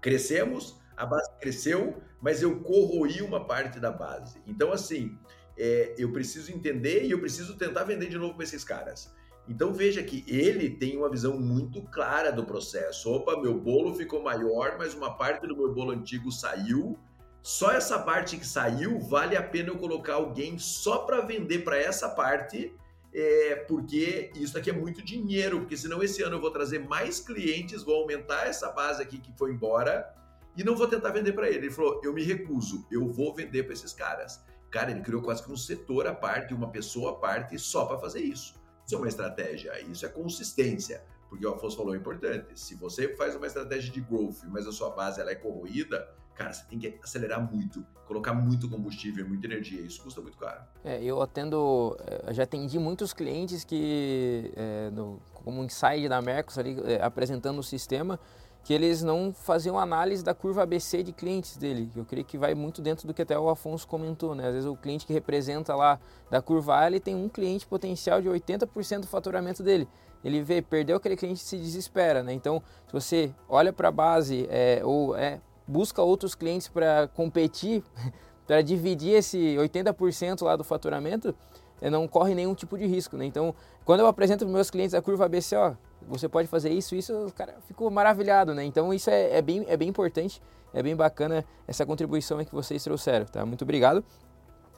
[0.01, 4.39] Crescemos, a base cresceu, mas eu corroí uma parte da base.
[4.45, 5.17] Então, assim,
[5.57, 9.13] é, eu preciso entender e eu preciso tentar vender de novo para esses caras.
[9.47, 13.11] Então veja que ele tem uma visão muito clara do processo.
[13.11, 16.97] Opa, meu bolo ficou maior, mas uma parte do meu bolo antigo saiu.
[17.41, 21.77] Só essa parte que saiu vale a pena eu colocar alguém só para vender para
[21.77, 22.73] essa parte,
[23.13, 25.61] é, porque isso aqui é muito dinheiro.
[25.61, 29.35] Porque senão esse ano eu vou trazer mais clientes, vou aumentar essa base aqui que
[29.37, 30.13] foi embora
[30.55, 31.65] e não vou tentar vender para ele.
[31.65, 34.43] Ele falou: eu me recuso, eu vou vender para esses caras.
[34.69, 37.97] Cara, ele criou quase que um setor à parte, uma pessoa à parte, só para
[37.97, 38.53] fazer isso.
[38.85, 41.03] Isso é uma estratégia, isso é consistência.
[41.27, 42.59] Porque o Afonso falou é importante.
[42.59, 46.53] Se você faz uma estratégia de growth, mas a sua base ela é corroída, cara,
[46.53, 49.81] você tem que acelerar muito, colocar muito combustível, muita energia.
[49.81, 50.61] Isso custa muito caro.
[50.83, 56.57] É, eu atendo, eh, já atendi muitos clientes que, é, no, como inside da Mercos
[56.57, 58.19] ali, é, apresentando o sistema,
[58.63, 61.89] que eles não faziam análise da curva ABC de clientes dele.
[61.95, 64.47] Eu creio que vai muito dentro do que até o Afonso comentou, né?
[64.47, 68.21] Às vezes o cliente que representa lá da curva A, ele tem um cliente potencial
[68.21, 69.87] de 80% do faturamento dele.
[70.23, 72.33] Ele vê, perdeu aquele cliente se desespera, né?
[72.33, 77.83] Então, se você olha para a base é, ou é, busca outros clientes para competir,
[78.47, 81.33] para dividir esse 80% lá do faturamento,
[81.81, 83.25] é, não corre nenhum tipo de risco, né?
[83.25, 85.73] Então, quando eu apresento para meus clientes a curva ABC, ó,
[86.07, 88.63] você pode fazer isso, isso, o cara ficou maravilhado, né?
[88.63, 90.41] Então isso é, é, bem, é bem importante,
[90.73, 93.45] é bem bacana essa contribuição que vocês trouxeram, tá?
[93.45, 94.03] Muito obrigado.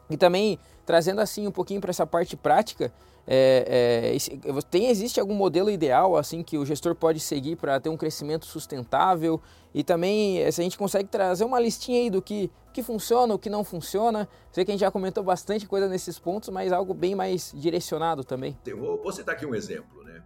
[0.09, 2.91] E também trazendo assim um pouquinho para essa parte prática,
[3.25, 7.89] é, é, tem, existe algum modelo ideal assim que o gestor pode seguir para ter
[7.89, 9.41] um crescimento sustentável?
[9.73, 13.39] E também se a gente consegue trazer uma listinha aí do que, que funciona, o
[13.39, 14.27] que não funciona.
[14.51, 18.23] Sei que a gente já comentou bastante coisa nesses pontos, mas algo bem mais direcionado
[18.23, 18.57] também.
[18.65, 20.23] Eu vou, vou citar aqui um exemplo, né?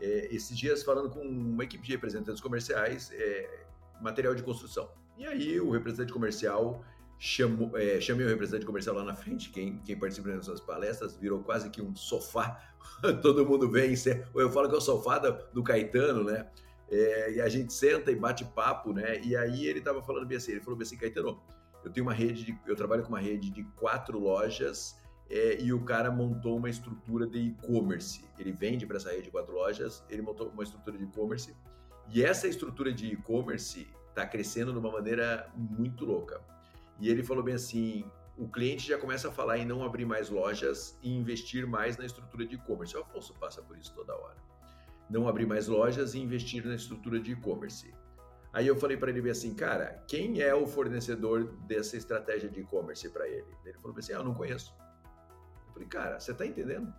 [0.00, 3.64] É, esses dias falando com uma equipe de representantes comerciais, é,
[4.00, 4.88] material de construção.
[5.18, 6.82] E aí o representante comercial
[7.22, 11.14] Chamo, é, chamei o representante comercial lá na frente, quem, quem participa das suas palestras,
[11.18, 12.58] virou quase que um sofá,
[13.20, 13.94] todo mundo vem,
[14.34, 16.48] eu falo que é o sofá do, Caetano, né?
[16.90, 19.20] É, e a gente senta e bate papo, né?
[19.20, 21.38] E aí ele estava falando bem assim, ele falou bem assim, Caetano,
[21.84, 25.74] eu tenho uma rede, de, eu trabalho com uma rede de quatro lojas é, e
[25.74, 28.24] o cara montou uma estrutura de e-commerce.
[28.38, 31.54] Ele vende para essa rede de quatro lojas, ele montou uma estrutura de e-commerce
[32.08, 36.40] e essa estrutura de e-commerce está crescendo de uma maneira muito louca.
[37.00, 38.04] E ele falou bem assim:
[38.36, 42.04] o cliente já começa a falar em não abrir mais lojas e investir mais na
[42.04, 42.96] estrutura de e-commerce.
[42.96, 44.36] O Afonso passa por isso toda hora.
[45.08, 47.92] Não abrir mais lojas e investir na estrutura de e-commerce.
[48.52, 52.60] Aí eu falei para ele bem assim, cara, quem é o fornecedor dessa estratégia de
[52.60, 53.46] e-commerce para ele?
[53.64, 54.74] Ele falou assim, ah, eu não conheço.
[55.66, 56.92] Eu falei, cara, você está entendendo?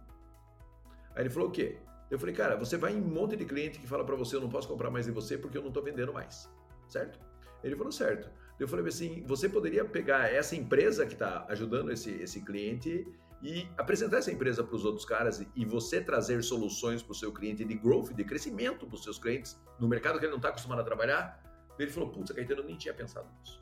[1.14, 1.78] Aí ele falou o quê?
[2.10, 4.42] Eu falei, cara, você vai em um monte de cliente que fala para você, eu
[4.42, 6.50] não posso comprar mais de você porque eu não estou vendendo mais,
[6.88, 7.20] certo?
[7.64, 8.30] Ele falou, certo.
[8.62, 13.08] Eu falei assim, você poderia pegar essa empresa que está ajudando esse, esse cliente
[13.42, 17.32] e apresentar essa empresa para os outros caras e você trazer soluções para o seu
[17.34, 20.50] cliente de growth, de crescimento para os seus clientes no mercado que ele não está
[20.50, 21.42] acostumado a trabalhar?
[21.80, 23.60] Ele falou, putz, Caetano, eu nem tinha pensado nisso.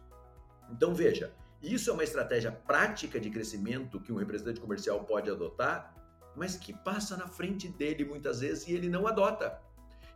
[0.70, 1.34] Então veja,
[1.64, 5.96] isso é uma estratégia prática de crescimento que um representante comercial pode adotar,
[6.36, 9.62] mas que passa na frente dele muitas vezes e ele não adota.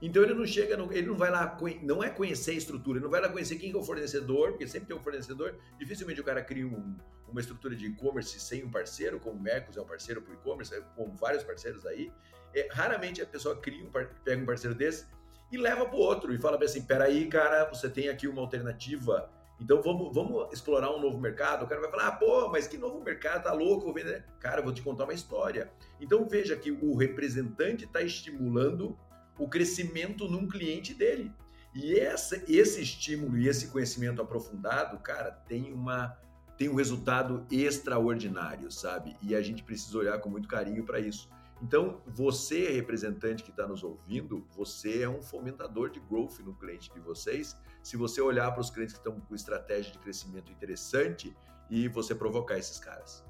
[0.03, 3.09] Então ele não chega, ele não vai lá, não é conhecer a estrutura, ele não
[3.09, 5.55] vai lá conhecer quem é o fornecedor, porque sempre tem um fornecedor.
[5.79, 9.77] Dificilmente o cara cria um, uma estrutura de e-commerce sem um parceiro, como o Mercos
[9.77, 12.11] é um parceiro para e-commerce, como vários parceiros aí.
[12.53, 15.05] É, raramente a pessoa cria um, pega um parceiro desse
[15.49, 19.31] e leva para o outro e fala assim: peraí, cara, você tem aqui uma alternativa.
[19.57, 21.63] Então vamos, vamos explorar um novo mercado.
[21.63, 23.43] O cara vai falar: ah, pô, mas que novo mercado?
[23.43, 23.85] Tá louco?
[23.85, 24.25] Vou vender.
[24.41, 25.71] Cara, vou te contar uma história.
[26.01, 28.99] Então veja que o representante está estimulando
[29.37, 31.31] o crescimento num cliente dele.
[31.73, 36.17] E essa, esse estímulo e esse conhecimento aprofundado, cara, tem uma
[36.55, 39.17] tem um resultado extraordinário, sabe?
[39.23, 41.27] E a gente precisa olhar com muito carinho para isso.
[41.63, 46.93] Então, você, representante que está nos ouvindo, você é um fomentador de growth no cliente
[46.93, 47.57] de vocês.
[47.81, 51.35] Se você olhar para os clientes que estão com estratégia de crescimento interessante
[51.69, 53.23] e você provocar esses caras.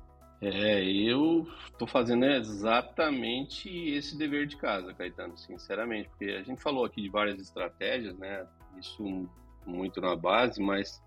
[0.45, 6.83] É, eu estou fazendo exatamente esse dever de casa, Caetano, sinceramente, porque a gente falou
[6.83, 8.45] aqui de várias estratégias, né?
[8.77, 9.29] Isso
[9.65, 11.01] muito na base, mas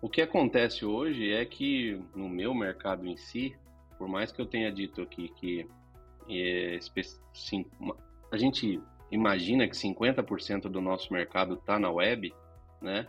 [0.00, 3.56] o que acontece hoje é que no meu mercado em si,
[3.98, 5.66] por mais que eu tenha dito aqui que
[6.30, 6.78] é,
[7.34, 7.66] sim,
[8.30, 12.32] a gente imagina que 50% do nosso mercado está na web,
[12.80, 13.08] né?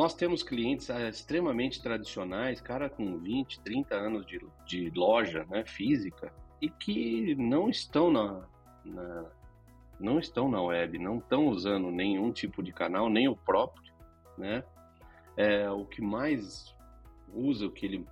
[0.00, 5.62] Nós temos clientes ah, extremamente tradicionais, cara com 20, 30 anos de, de loja né,
[5.66, 8.48] física e que não estão na,
[8.82, 9.26] na,
[10.00, 13.92] não estão na web, não estão usando nenhum tipo de canal, nem o próprio,
[14.38, 14.64] né?
[15.36, 16.74] É, o que mais
[17.34, 18.06] usa, o que ele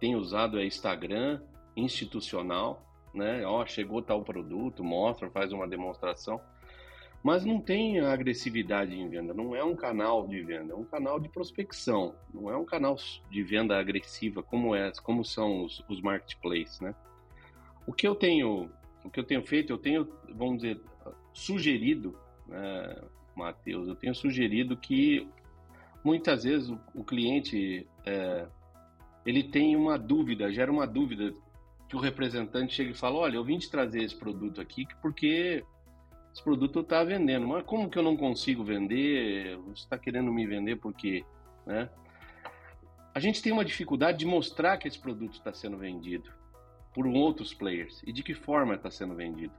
[0.00, 1.42] tem usado é Instagram
[1.76, 3.44] institucional, né?
[3.44, 6.40] Ó, chegou tal produto, mostra, faz uma demonstração
[7.24, 11.18] mas não tem agressividade em venda, não é um canal de venda, é um canal
[11.18, 12.96] de prospecção, não é um canal
[13.30, 16.94] de venda agressiva como é, como são os, os marketplaces, né?
[17.86, 18.70] O que eu tenho,
[19.02, 20.78] o que eu tenho feito, eu tenho, vamos dizer,
[21.32, 22.14] sugerido,
[22.46, 22.94] né,
[23.34, 25.26] Matheus, eu tenho sugerido que
[26.04, 28.46] muitas vezes o, o cliente é,
[29.24, 31.34] ele tem uma dúvida, gera uma dúvida
[31.88, 35.64] que o representante chega e fala, olha, eu vim te trazer esse produto aqui porque
[36.34, 39.56] esse produto está vendendo, mas como que eu não consigo vender?
[39.68, 41.24] Você está querendo me vender por quê?
[41.64, 41.88] Né?
[43.14, 46.28] A gente tem uma dificuldade de mostrar que esse produto está sendo vendido
[46.92, 49.54] por outros players e de que forma está sendo vendido.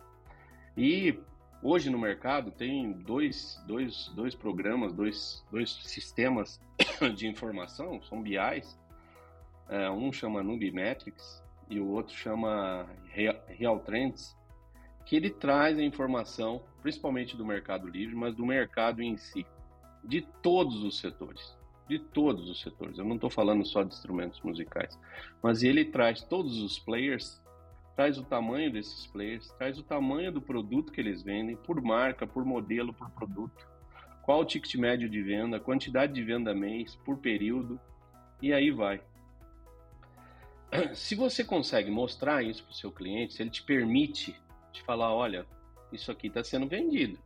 [0.75, 1.17] E
[1.63, 6.59] hoje no mercado tem dois, dois, dois programas, dois, dois sistemas
[7.15, 8.77] de informação, são BIs.
[9.69, 14.35] É, um chama Nubimetrics e o outro chama Real, Real Trends
[15.05, 19.45] que ele traz a informação, principalmente do Mercado Livre, mas do mercado em si,
[20.03, 21.55] de todos os setores,
[21.87, 22.97] de todos os setores.
[22.97, 24.99] Eu não estou falando só de instrumentos musicais,
[25.41, 27.41] mas ele traz todos os players,
[27.95, 32.25] traz o tamanho desses players, traz o tamanho do produto que eles vendem, por marca,
[32.25, 33.67] por modelo, por produto,
[34.23, 37.79] qual o ticket médio de venda, quantidade de venda mês, por período,
[38.41, 39.01] e aí vai.
[40.93, 44.35] se você consegue mostrar isso para o seu cliente, se ele te permite
[44.75, 45.45] te falar, olha,
[45.91, 47.19] isso aqui está sendo vendido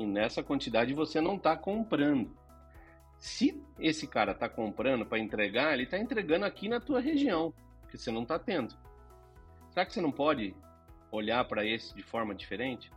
[0.00, 2.34] e nessa quantidade você não está comprando.
[3.18, 7.52] Se esse cara está comprando para entregar, ele está entregando aqui na tua região,
[7.90, 8.74] que você não está tendo.
[9.70, 10.54] Será que você não pode
[11.12, 12.90] olhar para esse de forma diferente?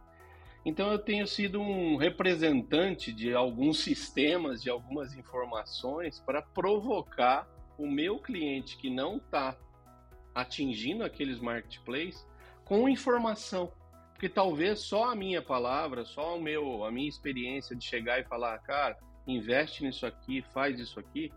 [0.65, 7.85] Então eu tenho sido um representante de alguns sistemas, de algumas informações para provocar o
[7.85, 9.57] meu cliente que não está
[10.33, 12.25] atingindo aqueles marketplaces
[12.63, 13.73] com informação.
[14.23, 18.23] Porque talvez só a minha palavra, só o meu, a minha experiência de chegar e
[18.23, 18.97] falar, cara,
[19.27, 21.29] investe nisso aqui, faz isso aqui.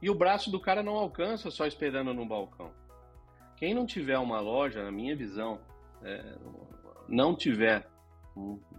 [0.00, 2.72] E o braço do cara não alcança só esperando no balcão.
[3.56, 5.60] Quem não tiver uma loja, na minha visão,
[6.04, 6.38] é,
[7.08, 7.84] não tiver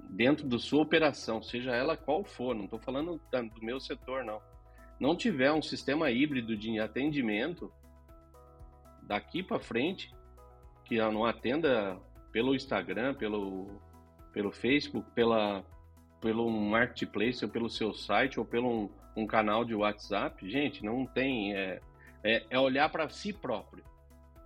[0.09, 3.19] dentro da sua operação, seja ela qual for, não estou falando
[3.53, 4.41] do meu setor, não,
[4.97, 7.69] não tiver um sistema híbrido de atendimento,
[9.03, 10.09] daqui para frente,
[10.85, 11.99] que não atenda
[12.31, 13.67] pelo Instagram, pelo,
[14.31, 15.63] pelo Facebook, pela,
[16.19, 21.05] pelo marketplace, ou pelo seu site, ou pelo um, um canal de WhatsApp, gente, não
[21.05, 21.55] tem.
[21.55, 21.81] É,
[22.23, 23.83] é, é olhar para si próprio.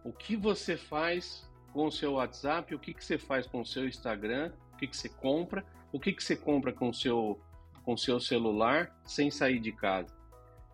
[0.04, 3.66] O que você faz com o seu WhatsApp, o que, que você faz com o
[3.66, 7.40] seu Instagram, o que, que você compra, o que, que você compra com o seu,
[7.84, 10.16] com seu celular sem sair de casa.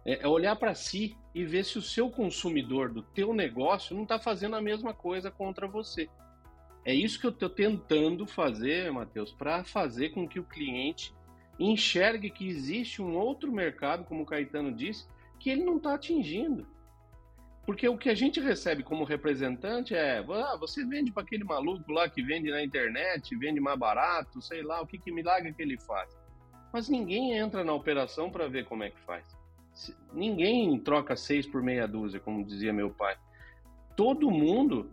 [0.06, 4.04] É, é olhar para si e ver se o seu consumidor do teu negócio não
[4.04, 6.10] está fazendo a mesma coisa contra você.
[6.84, 11.14] É isso que eu estou tentando fazer, Matheus, para fazer com que o cliente
[11.60, 15.08] enxergue que existe um outro mercado, como o Caetano disse,
[15.40, 16.66] que ele não está atingindo.
[17.66, 21.92] Porque o que a gente recebe como representante é: ah, você vende para aquele maluco
[21.92, 25.62] lá que vende na internet, vende mais barato, sei lá, o que, que milagre que
[25.62, 26.10] ele faz.
[26.74, 29.26] Mas ninguém entra na operação para ver como é que faz.
[30.12, 33.16] Ninguém troca seis por meia dúzia, como dizia meu pai.
[33.96, 34.90] Todo mundo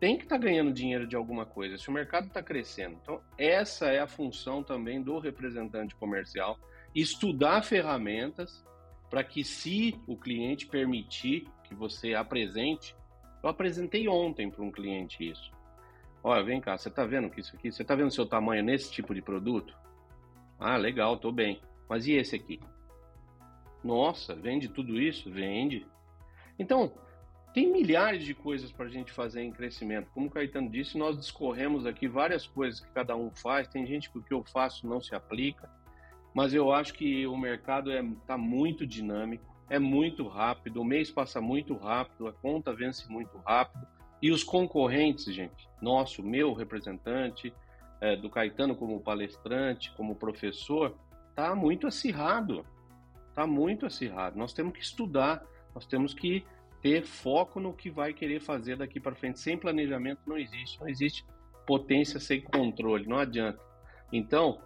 [0.00, 2.98] tem que estar tá ganhando dinheiro de alguma coisa, se o mercado está crescendo.
[3.02, 6.58] Então, essa é a função também do representante comercial:
[6.94, 8.64] estudar ferramentas
[9.08, 12.96] para que, se o cliente permitir que você apresente,
[13.42, 15.52] eu apresentei ontem para um cliente isso.
[16.22, 17.70] Olha, vem cá, você está vendo que isso aqui?
[17.70, 19.76] Você está vendo seu tamanho nesse tipo de produto?
[20.58, 21.60] Ah, legal, estou bem.
[21.88, 22.58] Mas e esse aqui?
[23.84, 25.30] Nossa, vende tudo isso?
[25.30, 25.86] Vende.
[26.58, 26.92] Então,
[27.54, 30.10] tem milhares de coisas para a gente fazer em crescimento.
[30.12, 33.68] Como o Caetano disse, nós discorremos aqui várias coisas que cada um faz.
[33.68, 35.70] Tem gente que o que eu faço não se aplica,
[36.34, 40.84] mas eu acho que o mercado está é, tá muito dinâmico, é muito rápido, o
[40.84, 43.86] mês passa muito rápido, a conta vence muito rápido.
[44.20, 47.54] E os concorrentes, gente, nosso, meu representante,
[48.00, 50.96] é, do Caetano como palestrante, como professor,
[51.36, 52.66] tá muito acirrado.
[53.28, 54.36] Está muito acirrado.
[54.36, 55.40] Nós temos que estudar,
[55.72, 56.44] nós temos que
[56.84, 59.40] ter foco no que vai querer fazer daqui para frente.
[59.40, 61.24] Sem planejamento não existe, não existe
[61.66, 63.58] potência sem controle, não adianta.
[64.12, 64.60] Então,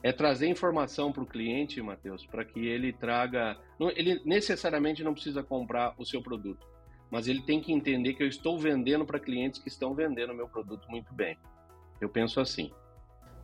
[0.00, 3.58] é trazer informação para o cliente, Matheus, para que ele traga.
[3.96, 6.64] Ele necessariamente não precisa comprar o seu produto,
[7.10, 10.36] mas ele tem que entender que eu estou vendendo para clientes que estão vendendo o
[10.36, 11.36] meu produto muito bem.
[12.00, 12.70] Eu penso assim.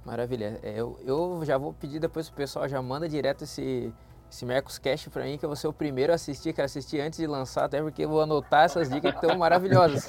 [0.06, 0.60] Maravilha.
[0.62, 3.92] É, eu, eu já vou pedir depois o pessoal já manda direto esse
[4.30, 7.18] esse Mercoscast para mim, que eu vou ser o primeiro a assistir, quero assistir antes
[7.18, 10.06] de lançar, até porque eu vou anotar essas dicas que estão maravilhosas.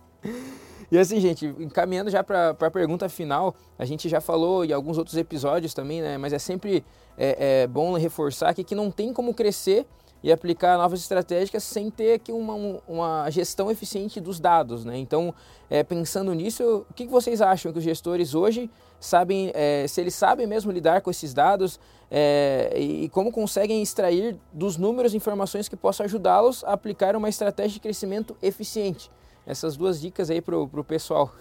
[0.90, 4.98] e assim, gente, encaminhando já para a pergunta final, a gente já falou em alguns
[4.98, 6.18] outros episódios também, né?
[6.18, 6.84] Mas é sempre
[7.16, 9.86] é, é bom reforçar aqui que não tem como crescer
[10.22, 12.54] e aplicar novas estratégias sem ter aqui uma,
[12.86, 14.84] uma gestão eficiente dos dados.
[14.84, 14.98] Né?
[14.98, 15.34] Então,
[15.68, 18.70] é, pensando nisso, o que vocês acham que os gestores hoje
[19.00, 24.38] sabem, é, se eles sabem mesmo lidar com esses dados é, e como conseguem extrair
[24.52, 29.10] dos números informações que possam ajudá-los a aplicar uma estratégia de crescimento eficiente?
[29.44, 31.34] Essas duas dicas aí para o pessoal.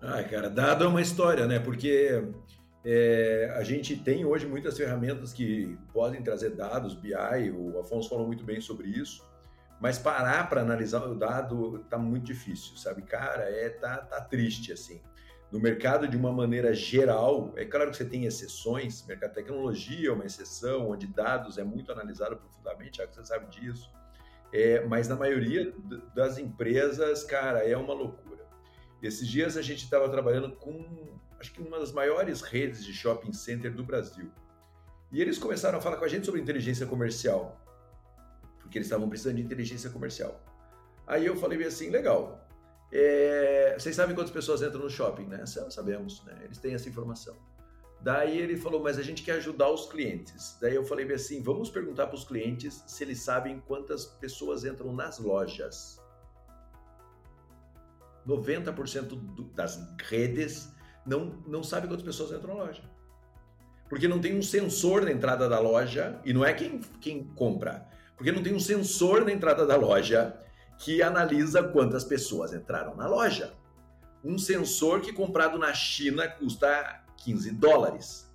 [0.00, 1.58] Ai, cara, dado é uma história, né?
[1.58, 2.22] Porque
[2.84, 8.26] é, a gente tem hoje muitas ferramentas que podem trazer dados, BI, o Afonso falou
[8.26, 9.26] muito bem sobre isso,
[9.80, 13.02] mas parar para analisar o dado tá muito difícil, sabe?
[13.02, 15.00] Cara, é, tá, tá triste assim.
[15.50, 20.08] No mercado, de uma maneira geral, é claro que você tem exceções, mercado de tecnologia
[20.08, 23.90] é uma exceção, onde dados é muito analisado profundamente, já que você sabe disso,
[24.52, 25.72] é, mas na maioria
[26.14, 28.44] das empresas, cara, é uma loucura.
[29.02, 31.14] Esses dias a gente estava trabalhando com
[31.44, 34.30] acho que uma das maiores redes de shopping center do Brasil.
[35.12, 37.60] E eles começaram a falar com a gente sobre inteligência comercial,
[38.60, 40.40] porque eles estavam precisando de inteligência comercial.
[41.06, 42.48] Aí eu falei assim, legal.
[42.90, 45.44] É, vocês sabem quantas pessoas entram no shopping, né?
[45.46, 46.40] Sabemos, né?
[46.44, 47.36] Eles têm essa informação.
[48.00, 50.56] Daí ele falou, mas a gente quer ajudar os clientes.
[50.60, 54.94] Daí eu falei assim, vamos perguntar para os clientes se eles sabem quantas pessoas entram
[54.94, 56.00] nas lojas.
[58.26, 60.73] 90% do, das redes
[61.06, 62.82] não, não sabe quantas pessoas entram na loja.
[63.88, 67.86] Porque não tem um sensor na entrada da loja, e não é quem, quem compra,
[68.16, 70.38] porque não tem um sensor na entrada da loja
[70.78, 73.54] que analisa quantas pessoas entraram na loja.
[74.24, 78.30] Um sensor que comprado na China custa 15 dólares.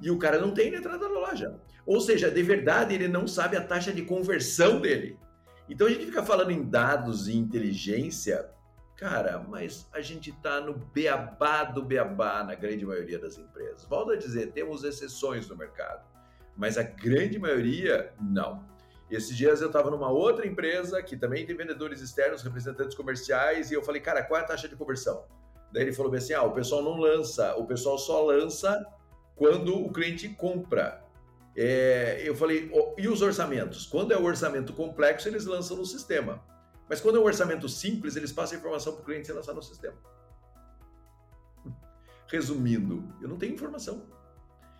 [0.00, 1.58] E o cara não tem na entrada da loja.
[1.84, 5.18] Ou seja, de verdade, ele não sabe a taxa de conversão dele.
[5.68, 8.48] Então a gente fica falando em dados e inteligência
[8.96, 13.84] Cara, mas a gente está no beabá do beabá na grande maioria das empresas.
[13.84, 16.02] Volto a dizer, temos exceções no mercado,
[16.56, 18.64] mas a grande maioria não.
[19.10, 23.74] Esses dias eu estava numa outra empresa que também tem vendedores externos, representantes comerciais, e
[23.74, 25.24] eu falei, cara, qual é a taxa de conversão?
[25.72, 28.84] Daí ele falou assim: ah, o pessoal não lança, o pessoal só lança
[29.36, 31.04] quando o cliente compra.
[31.54, 33.86] É, eu falei, oh, e os orçamentos?
[33.86, 36.42] Quando é o orçamento complexo, eles lançam no sistema.
[36.88, 39.54] Mas quando é um orçamento simples, eles passam a informação para o cliente sem lançar
[39.54, 39.96] no sistema.
[42.28, 44.04] Resumindo, eu não tenho informação.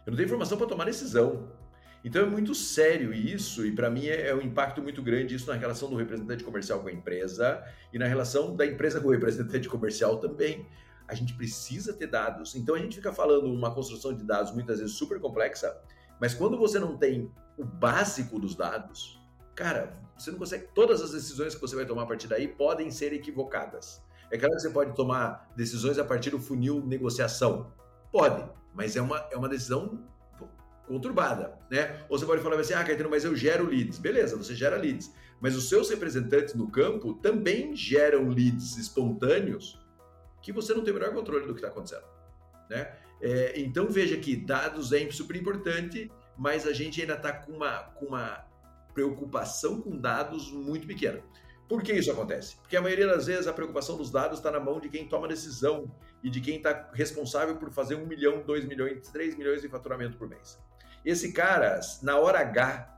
[0.05, 1.49] Eu não tenho informação para tomar decisão.
[2.05, 5.49] Então é muito sério isso, e para mim é, é, um impacto muito grande isso
[5.49, 9.11] na relação do representante comercial com a empresa e na relação da empresa com o
[9.11, 10.69] representante comercial também.
[11.09, 12.55] A gente precisa ter dados.
[12.55, 15.77] Então a gente fica falando uma construção de dados muitas vezes super complexa,
[16.21, 17.29] mas quando você não tem
[17.59, 19.21] o básico dos dados,
[19.57, 20.69] cara, você não consegue.
[20.75, 24.03] Todas as decisões que você vai tomar a partir daí podem ser equivocadas.
[24.31, 27.73] É claro que você pode tomar decisões a partir do funil negociação.
[28.11, 30.03] Pode, mas é uma, é uma decisão
[30.87, 32.05] conturbada, né?
[32.09, 33.99] Ou você pode falar assim, ah, Caetano, mas eu gero leads.
[33.99, 35.13] Beleza, você gera leads.
[35.41, 39.79] Mas os seus representantes no campo também geram leads espontâneos
[40.41, 42.05] que você não tem o menor controle do que está acontecendo,
[42.71, 42.95] né?
[43.21, 47.79] É, então veja que dados é super importante, mas a gente ainda está com uma,
[47.95, 48.47] com uma
[48.97, 51.23] preocupação com dados muito pequena.
[51.69, 52.57] Por que isso acontece?
[52.57, 55.29] Porque a maioria das vezes a preocupação dos dados está na mão de quem toma
[55.29, 59.69] decisão e de quem está responsável por fazer um milhão, dois milhões, três milhões de
[59.69, 60.59] faturamento por mês.
[61.05, 62.89] Esse cara, na hora H,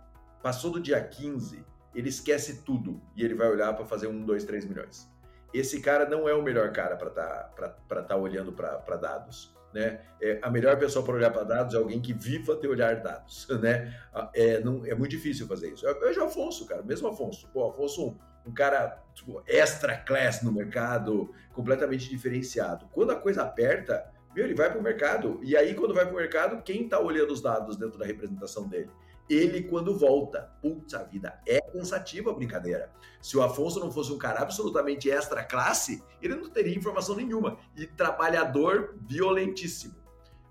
[0.40, 4.44] passou do dia 15, ele esquece tudo e ele vai olhar para fazer um, dois,
[4.44, 5.10] três milhões.
[5.52, 9.52] Esse cara não é o melhor cara para estar tá, tá olhando para dados.
[9.72, 10.00] Né?
[10.20, 13.46] É, a melhor pessoa para olhar para dados é alguém que viva de olhar dados,
[13.60, 13.94] né?
[14.32, 15.86] É, não, é muito difícil fazer isso.
[15.86, 17.48] Eu vejo o Afonso, cara, mesmo Afonso.
[17.52, 18.16] Pô, Afonso, um,
[18.46, 22.88] um cara tipo, extra class no mercado, completamente diferenciado.
[22.92, 25.40] Quando a coisa aperta, meu, ele vai para o mercado.
[25.42, 28.68] E aí, quando vai para o mercado, quem está olhando os dados dentro da representação
[28.68, 28.90] dele?
[29.28, 30.50] Ele quando volta.
[30.62, 32.90] Putz, a vida é cansativa a brincadeira.
[33.20, 37.58] Se o Afonso não fosse um cara absolutamente extra classe, ele não teria informação nenhuma.
[37.76, 39.94] E trabalhador violentíssimo.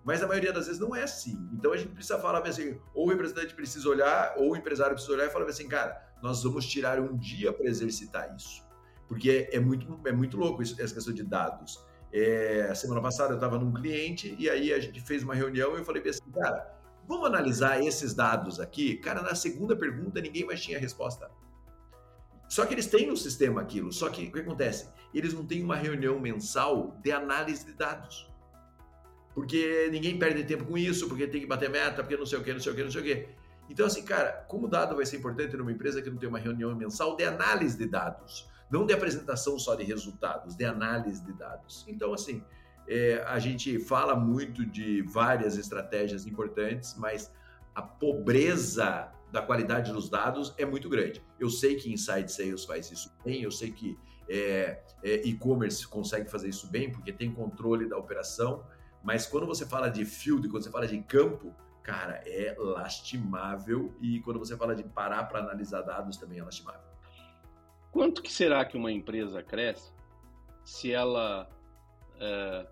[0.04, 1.38] Mas a maioria das vezes não é assim.
[1.52, 5.14] Então a gente precisa falar assim, ou o representante precisa olhar, ou o empresário precisa
[5.14, 8.66] olhar e falar assim, cara, nós vamos tirar um dia para exercitar isso.
[9.08, 11.86] Porque é muito, é muito louco isso, essa questão de dados.
[12.12, 15.80] É, semana passada eu estava num cliente e aí a gente fez uma reunião e
[15.80, 16.77] eu falei assim, cara,
[17.08, 18.96] Vamos analisar esses dados aqui?
[18.98, 21.32] Cara, na segunda pergunta ninguém mais tinha resposta.
[22.50, 23.92] Só que eles têm no sistema aquilo.
[23.92, 24.90] Só que o que acontece?
[25.14, 28.30] Eles não têm uma reunião mensal de análise de dados.
[29.34, 32.44] Porque ninguém perde tempo com isso, porque tem que bater meta, porque não sei o
[32.44, 33.28] que, não sei o que, não sei o que.
[33.70, 36.74] Então, assim, cara, como dado vai ser importante numa empresa que não tem uma reunião
[36.76, 38.50] mensal de análise de dados?
[38.72, 41.86] Não de apresentação só de resultados, de análise de dados.
[41.88, 42.44] Então, assim,
[42.88, 47.32] é, a gente fala muito de várias estratégias importantes, mas
[47.76, 51.22] a pobreza da qualidade dos dados é muito grande.
[51.40, 53.98] Eu sei que Inside Sales faz isso bem, eu sei que
[54.30, 58.66] é, é, e-commerce consegue fazer isso bem, porque tem controle da operação,
[59.04, 64.20] mas quando você fala de field, quando você fala de campo, cara, é lastimável e
[64.22, 66.82] quando você fala de parar para analisar dados também é lastimável.
[67.92, 69.94] Quanto que será que uma empresa cresce
[70.66, 71.50] se ela
[72.20, 72.68] é,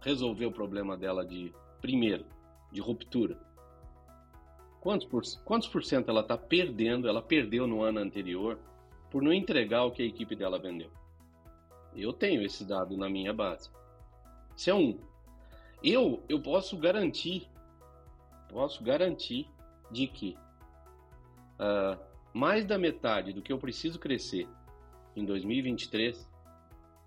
[0.00, 2.24] resolver o problema dela de, primeiro,
[2.72, 3.38] de ruptura.
[4.80, 8.58] Quantos por, quantos por cento ela está perdendo, ela perdeu no ano anterior,
[9.10, 10.90] por não entregar o que a equipe dela vendeu?
[11.94, 13.70] Eu tenho esse dado na minha base.
[14.56, 14.98] Isso é um.
[15.82, 17.48] Eu, eu posso garantir,
[18.48, 19.48] posso garantir
[19.90, 20.36] de que
[21.58, 22.00] uh,
[22.32, 24.48] mais da metade do que eu preciso crescer
[25.16, 26.28] em 2023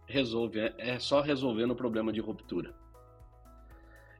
[0.05, 2.82] resolve, é, é só resolvendo o problema de ruptura.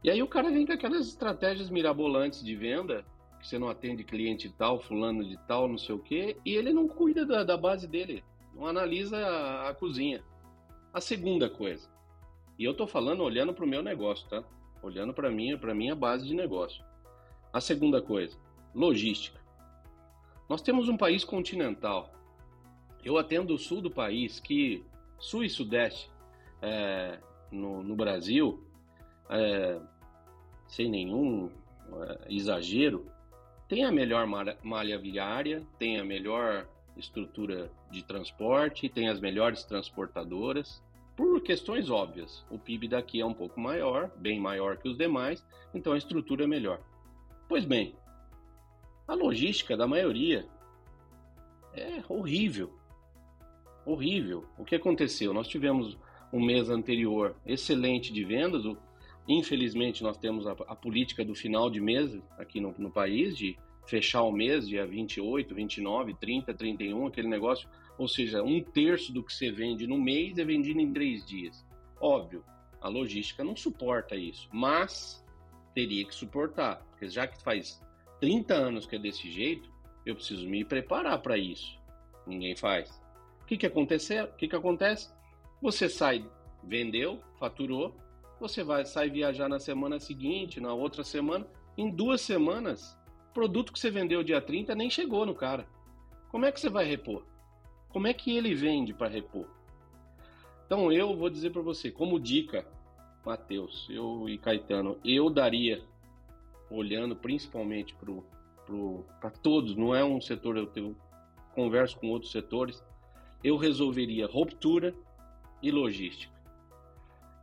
[0.04, 3.06] E aí o cara vem com aquelas estratégias mirabolantes de venda,
[3.40, 6.74] que você não atende cliente tal, fulano de tal, não sei o quê, e ele
[6.74, 8.24] não cuida da, da base dele,
[8.54, 10.24] não analisa a, a, cozinha.
[10.94, 11.90] A segunda coisa,
[12.60, 14.44] e eu tô falando olhando para o meu negócio, tá?
[14.84, 16.84] olhando para mim, para minha base de negócio.
[17.52, 18.38] A segunda coisa,
[18.76, 19.40] logística.
[20.50, 22.14] Nós temos um país continental.
[23.04, 24.84] Eu atendo o sul do país, que
[25.18, 26.12] sul e sudeste
[26.62, 27.18] é,
[27.52, 28.64] no, no, Brasil,
[29.30, 29.80] é,
[30.74, 31.52] sem nenhum
[32.02, 33.06] é, exagero,
[33.68, 36.68] tem a melhor malha viária, tem a melhor
[36.98, 40.84] estrutura de transporte, tem as melhores transportadoras,
[41.16, 42.44] por questões óbvias.
[42.50, 46.44] O PIB daqui é um pouco maior, bem maior que os demais, então a estrutura
[46.44, 46.82] é melhor.
[47.48, 47.96] Pois bem,
[49.08, 50.48] a logística da maioria
[51.74, 52.74] é horrível.
[53.86, 54.46] Horrível.
[54.58, 55.34] O que aconteceu?
[55.34, 55.98] Nós tivemos
[56.32, 58.64] um mês anterior excelente de vendas.
[59.28, 63.58] Infelizmente, nós temos a, a política do final de mês aqui no, no país, de
[63.86, 67.70] fechar o mês, dia 28, 29, 30, 31, aquele negócio.
[67.98, 71.66] Ou seja, um terço do que você vende no mês é vendido em três dias.
[72.00, 72.44] Óbvio,
[72.82, 75.24] a logística não suporta isso, mas
[75.74, 77.82] teria que suportar, porque já que faz
[78.20, 79.72] 30 anos que é desse jeito,
[80.06, 81.80] eu preciso me preparar para isso.
[82.28, 82.90] Ninguém faz.
[83.42, 84.22] O que que acontece?
[84.22, 85.14] O que que acontece?
[85.62, 86.26] Você sai,
[86.64, 87.96] vendeu, faturou,
[88.44, 92.98] você vai sai viajar na semana seguinte, na outra semana, em duas semanas,
[93.34, 95.66] produto que você vendeu dia 30 nem chegou no cara.
[96.30, 97.24] Como é que você vai repor?
[97.88, 99.48] Como é que ele vende para repor?
[100.66, 102.68] Então eu vou dizer para você, como dica,
[103.26, 105.82] Matheus, eu e Caetano, eu daria
[106.70, 110.98] olhando principalmente para todos, não é um setor, eu tenho,
[111.56, 112.84] converso com outros setores,
[113.42, 114.94] eu resolveria ruptura
[115.62, 116.33] e logística.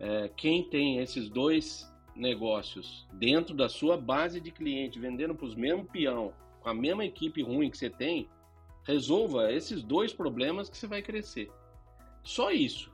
[0.01, 5.55] É, quem tem esses dois negócios dentro da sua base de cliente, vendendo para os
[5.55, 8.29] mesmos peão, com a mesma equipe ruim que você tem,
[8.85, 11.51] resolva esses dois problemas que você vai crescer.
[12.25, 12.91] Só isso.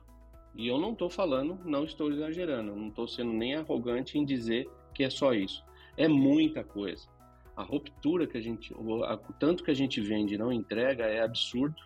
[0.53, 4.69] E eu não estou falando, não estou exagerando, não estou sendo nem arrogante em dizer
[4.93, 5.65] que é só isso
[5.97, 7.07] é muita coisa.
[7.55, 11.23] A ruptura que a gente, o tanto que a gente vende e não entrega é
[11.23, 11.81] absurdo.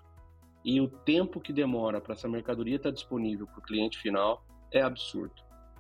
[0.64, 4.46] E o tempo que demora para essa mercadoria estar tá disponível para o cliente final
[4.72, 5.34] é absurdo.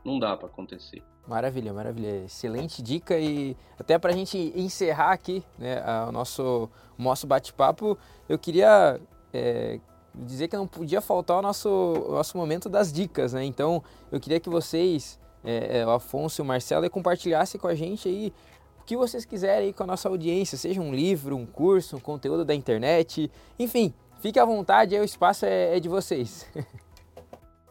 [0.03, 1.03] Não dá para acontecer.
[1.27, 2.25] Maravilha, maravilha.
[2.25, 8.37] Excelente dica e até para a gente encerrar aqui né, o nosso, nosso bate-papo, eu
[8.37, 8.99] queria
[9.33, 9.79] é,
[10.13, 13.45] dizer que não podia faltar o nosso, o nosso momento das dicas, né?
[13.45, 17.67] Então eu queria que vocês é, é, o Afonso e o Marcelo e compartilhasse com
[17.67, 18.33] a gente aí
[18.79, 21.99] o que vocês quiserem aí com a nossa audiência, seja um livro, um curso, um
[21.99, 26.47] conteúdo da internet, enfim, fique à vontade, aí o espaço é, é de vocês.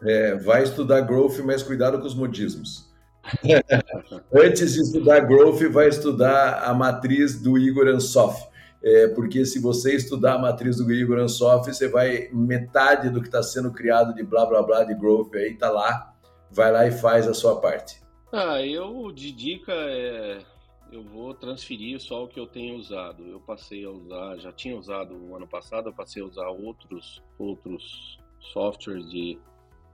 [0.02, 2.90] É, vai estudar growth, mas cuidado com os modismos.
[4.34, 8.48] Antes de estudar growth, vai estudar a matriz do Igor Ansoff.
[8.82, 13.28] É, porque se você estudar a matriz do Igor Ansoff, você vai metade do que
[13.28, 16.10] está sendo criado de blá blá blá de growth aí está lá
[16.50, 18.00] vai lá e faz a sua parte.
[18.32, 20.42] Ah, eu de dica é,
[20.92, 23.26] eu vou transferir só o que eu tenho usado.
[23.26, 27.22] Eu passei a usar, já tinha usado o ano passado, eu passei a usar outros
[27.38, 28.18] outros
[28.52, 29.38] softwares de,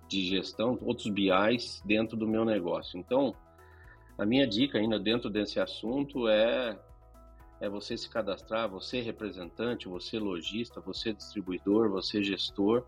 [0.09, 2.99] de gestão, outros BIs dentro do meu negócio.
[2.99, 3.35] Então,
[4.19, 6.79] a minha dica ainda dentro desse assunto é
[7.59, 12.85] é você se cadastrar, você representante, você lojista, você distribuidor, você gestor,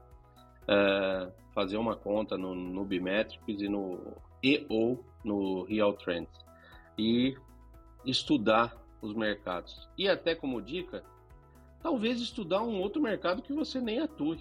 [0.66, 3.98] é, fazer uma conta no Nubimetrics e no
[4.42, 6.30] e ou no Real Trends
[6.98, 7.34] e
[8.04, 9.88] estudar os mercados.
[9.96, 11.02] E até como dica,
[11.82, 14.38] talvez estudar um outro mercado que você nem atue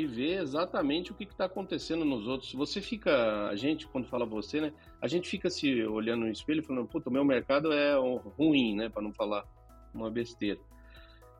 [0.00, 2.52] e ver exatamente o que está acontecendo nos outros.
[2.54, 4.72] Você fica, a gente, quando fala você, né?
[5.00, 7.94] A gente fica se olhando no espelho falando, puta, o meu mercado é
[8.36, 8.88] ruim, né?
[8.88, 9.44] Para não falar
[9.92, 10.58] uma besteira.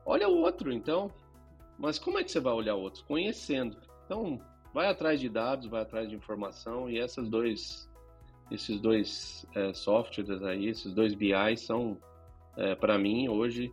[0.04, 1.10] Olha o outro, então.
[1.78, 3.02] Mas como é que você vai olhar outros?
[3.02, 3.76] Conhecendo.
[4.04, 4.38] Então,
[4.74, 7.90] vai atrás de dados, vai atrás de informação e essas dois,
[8.50, 11.96] esses dois é, softwares aí, esses dois BI são,
[12.56, 13.72] é, para mim, hoje,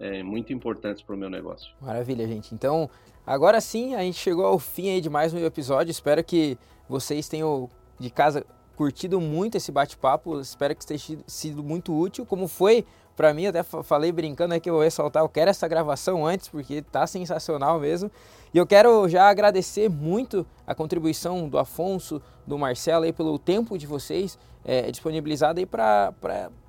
[0.00, 1.72] é, muito importantes para o meu negócio.
[1.80, 2.54] Maravilha, gente.
[2.54, 2.88] Então,
[3.26, 5.90] agora sim, a gente chegou ao fim aí de mais um episódio.
[5.90, 7.68] Espero que vocês tenham
[7.98, 8.44] de casa
[8.76, 10.40] curtido muito esse bate-papo.
[10.40, 12.84] Espero que tenha sido muito útil, como foi
[13.16, 16.82] para mim, até falei brincando aqui, eu vou ressaltar, eu quero essa gravação antes, porque
[16.82, 18.08] tá sensacional mesmo.
[18.54, 23.76] E eu quero já agradecer muito a contribuição do Afonso, do Marcelo aí pelo tempo
[23.76, 24.38] de vocês
[24.68, 26.12] é, disponibilizado aí para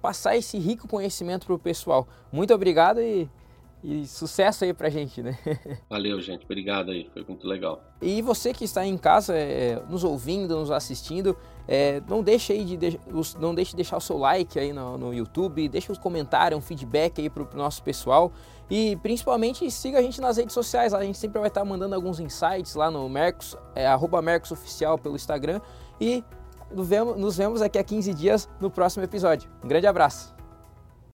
[0.02, 2.08] passar esse rico conhecimento para o pessoal.
[2.32, 3.30] Muito obrigado e
[3.82, 5.38] e sucesso aí pra gente, né?
[5.90, 6.44] Valeu, gente.
[6.44, 7.10] Obrigado aí.
[7.14, 7.82] Foi muito legal.
[8.02, 12.66] E você que está em casa, é, nos ouvindo, nos assistindo, é, não deixe aí
[12.66, 13.00] de, de,
[13.40, 16.62] não deixe de deixar o seu like aí no, no YouTube, deixe um comentário, um
[16.62, 18.34] feedback aí pro, pro nosso pessoal.
[18.70, 22.20] E principalmente siga a gente nas redes sociais, a gente sempre vai estar mandando alguns
[22.20, 25.62] insights lá no Mercos, é, arroba Mercos Oficial pelo Instagram.
[26.02, 26.24] E
[26.72, 29.50] nos vemos daqui a 15 dias no próximo episódio.
[29.64, 30.39] Um grande abraço.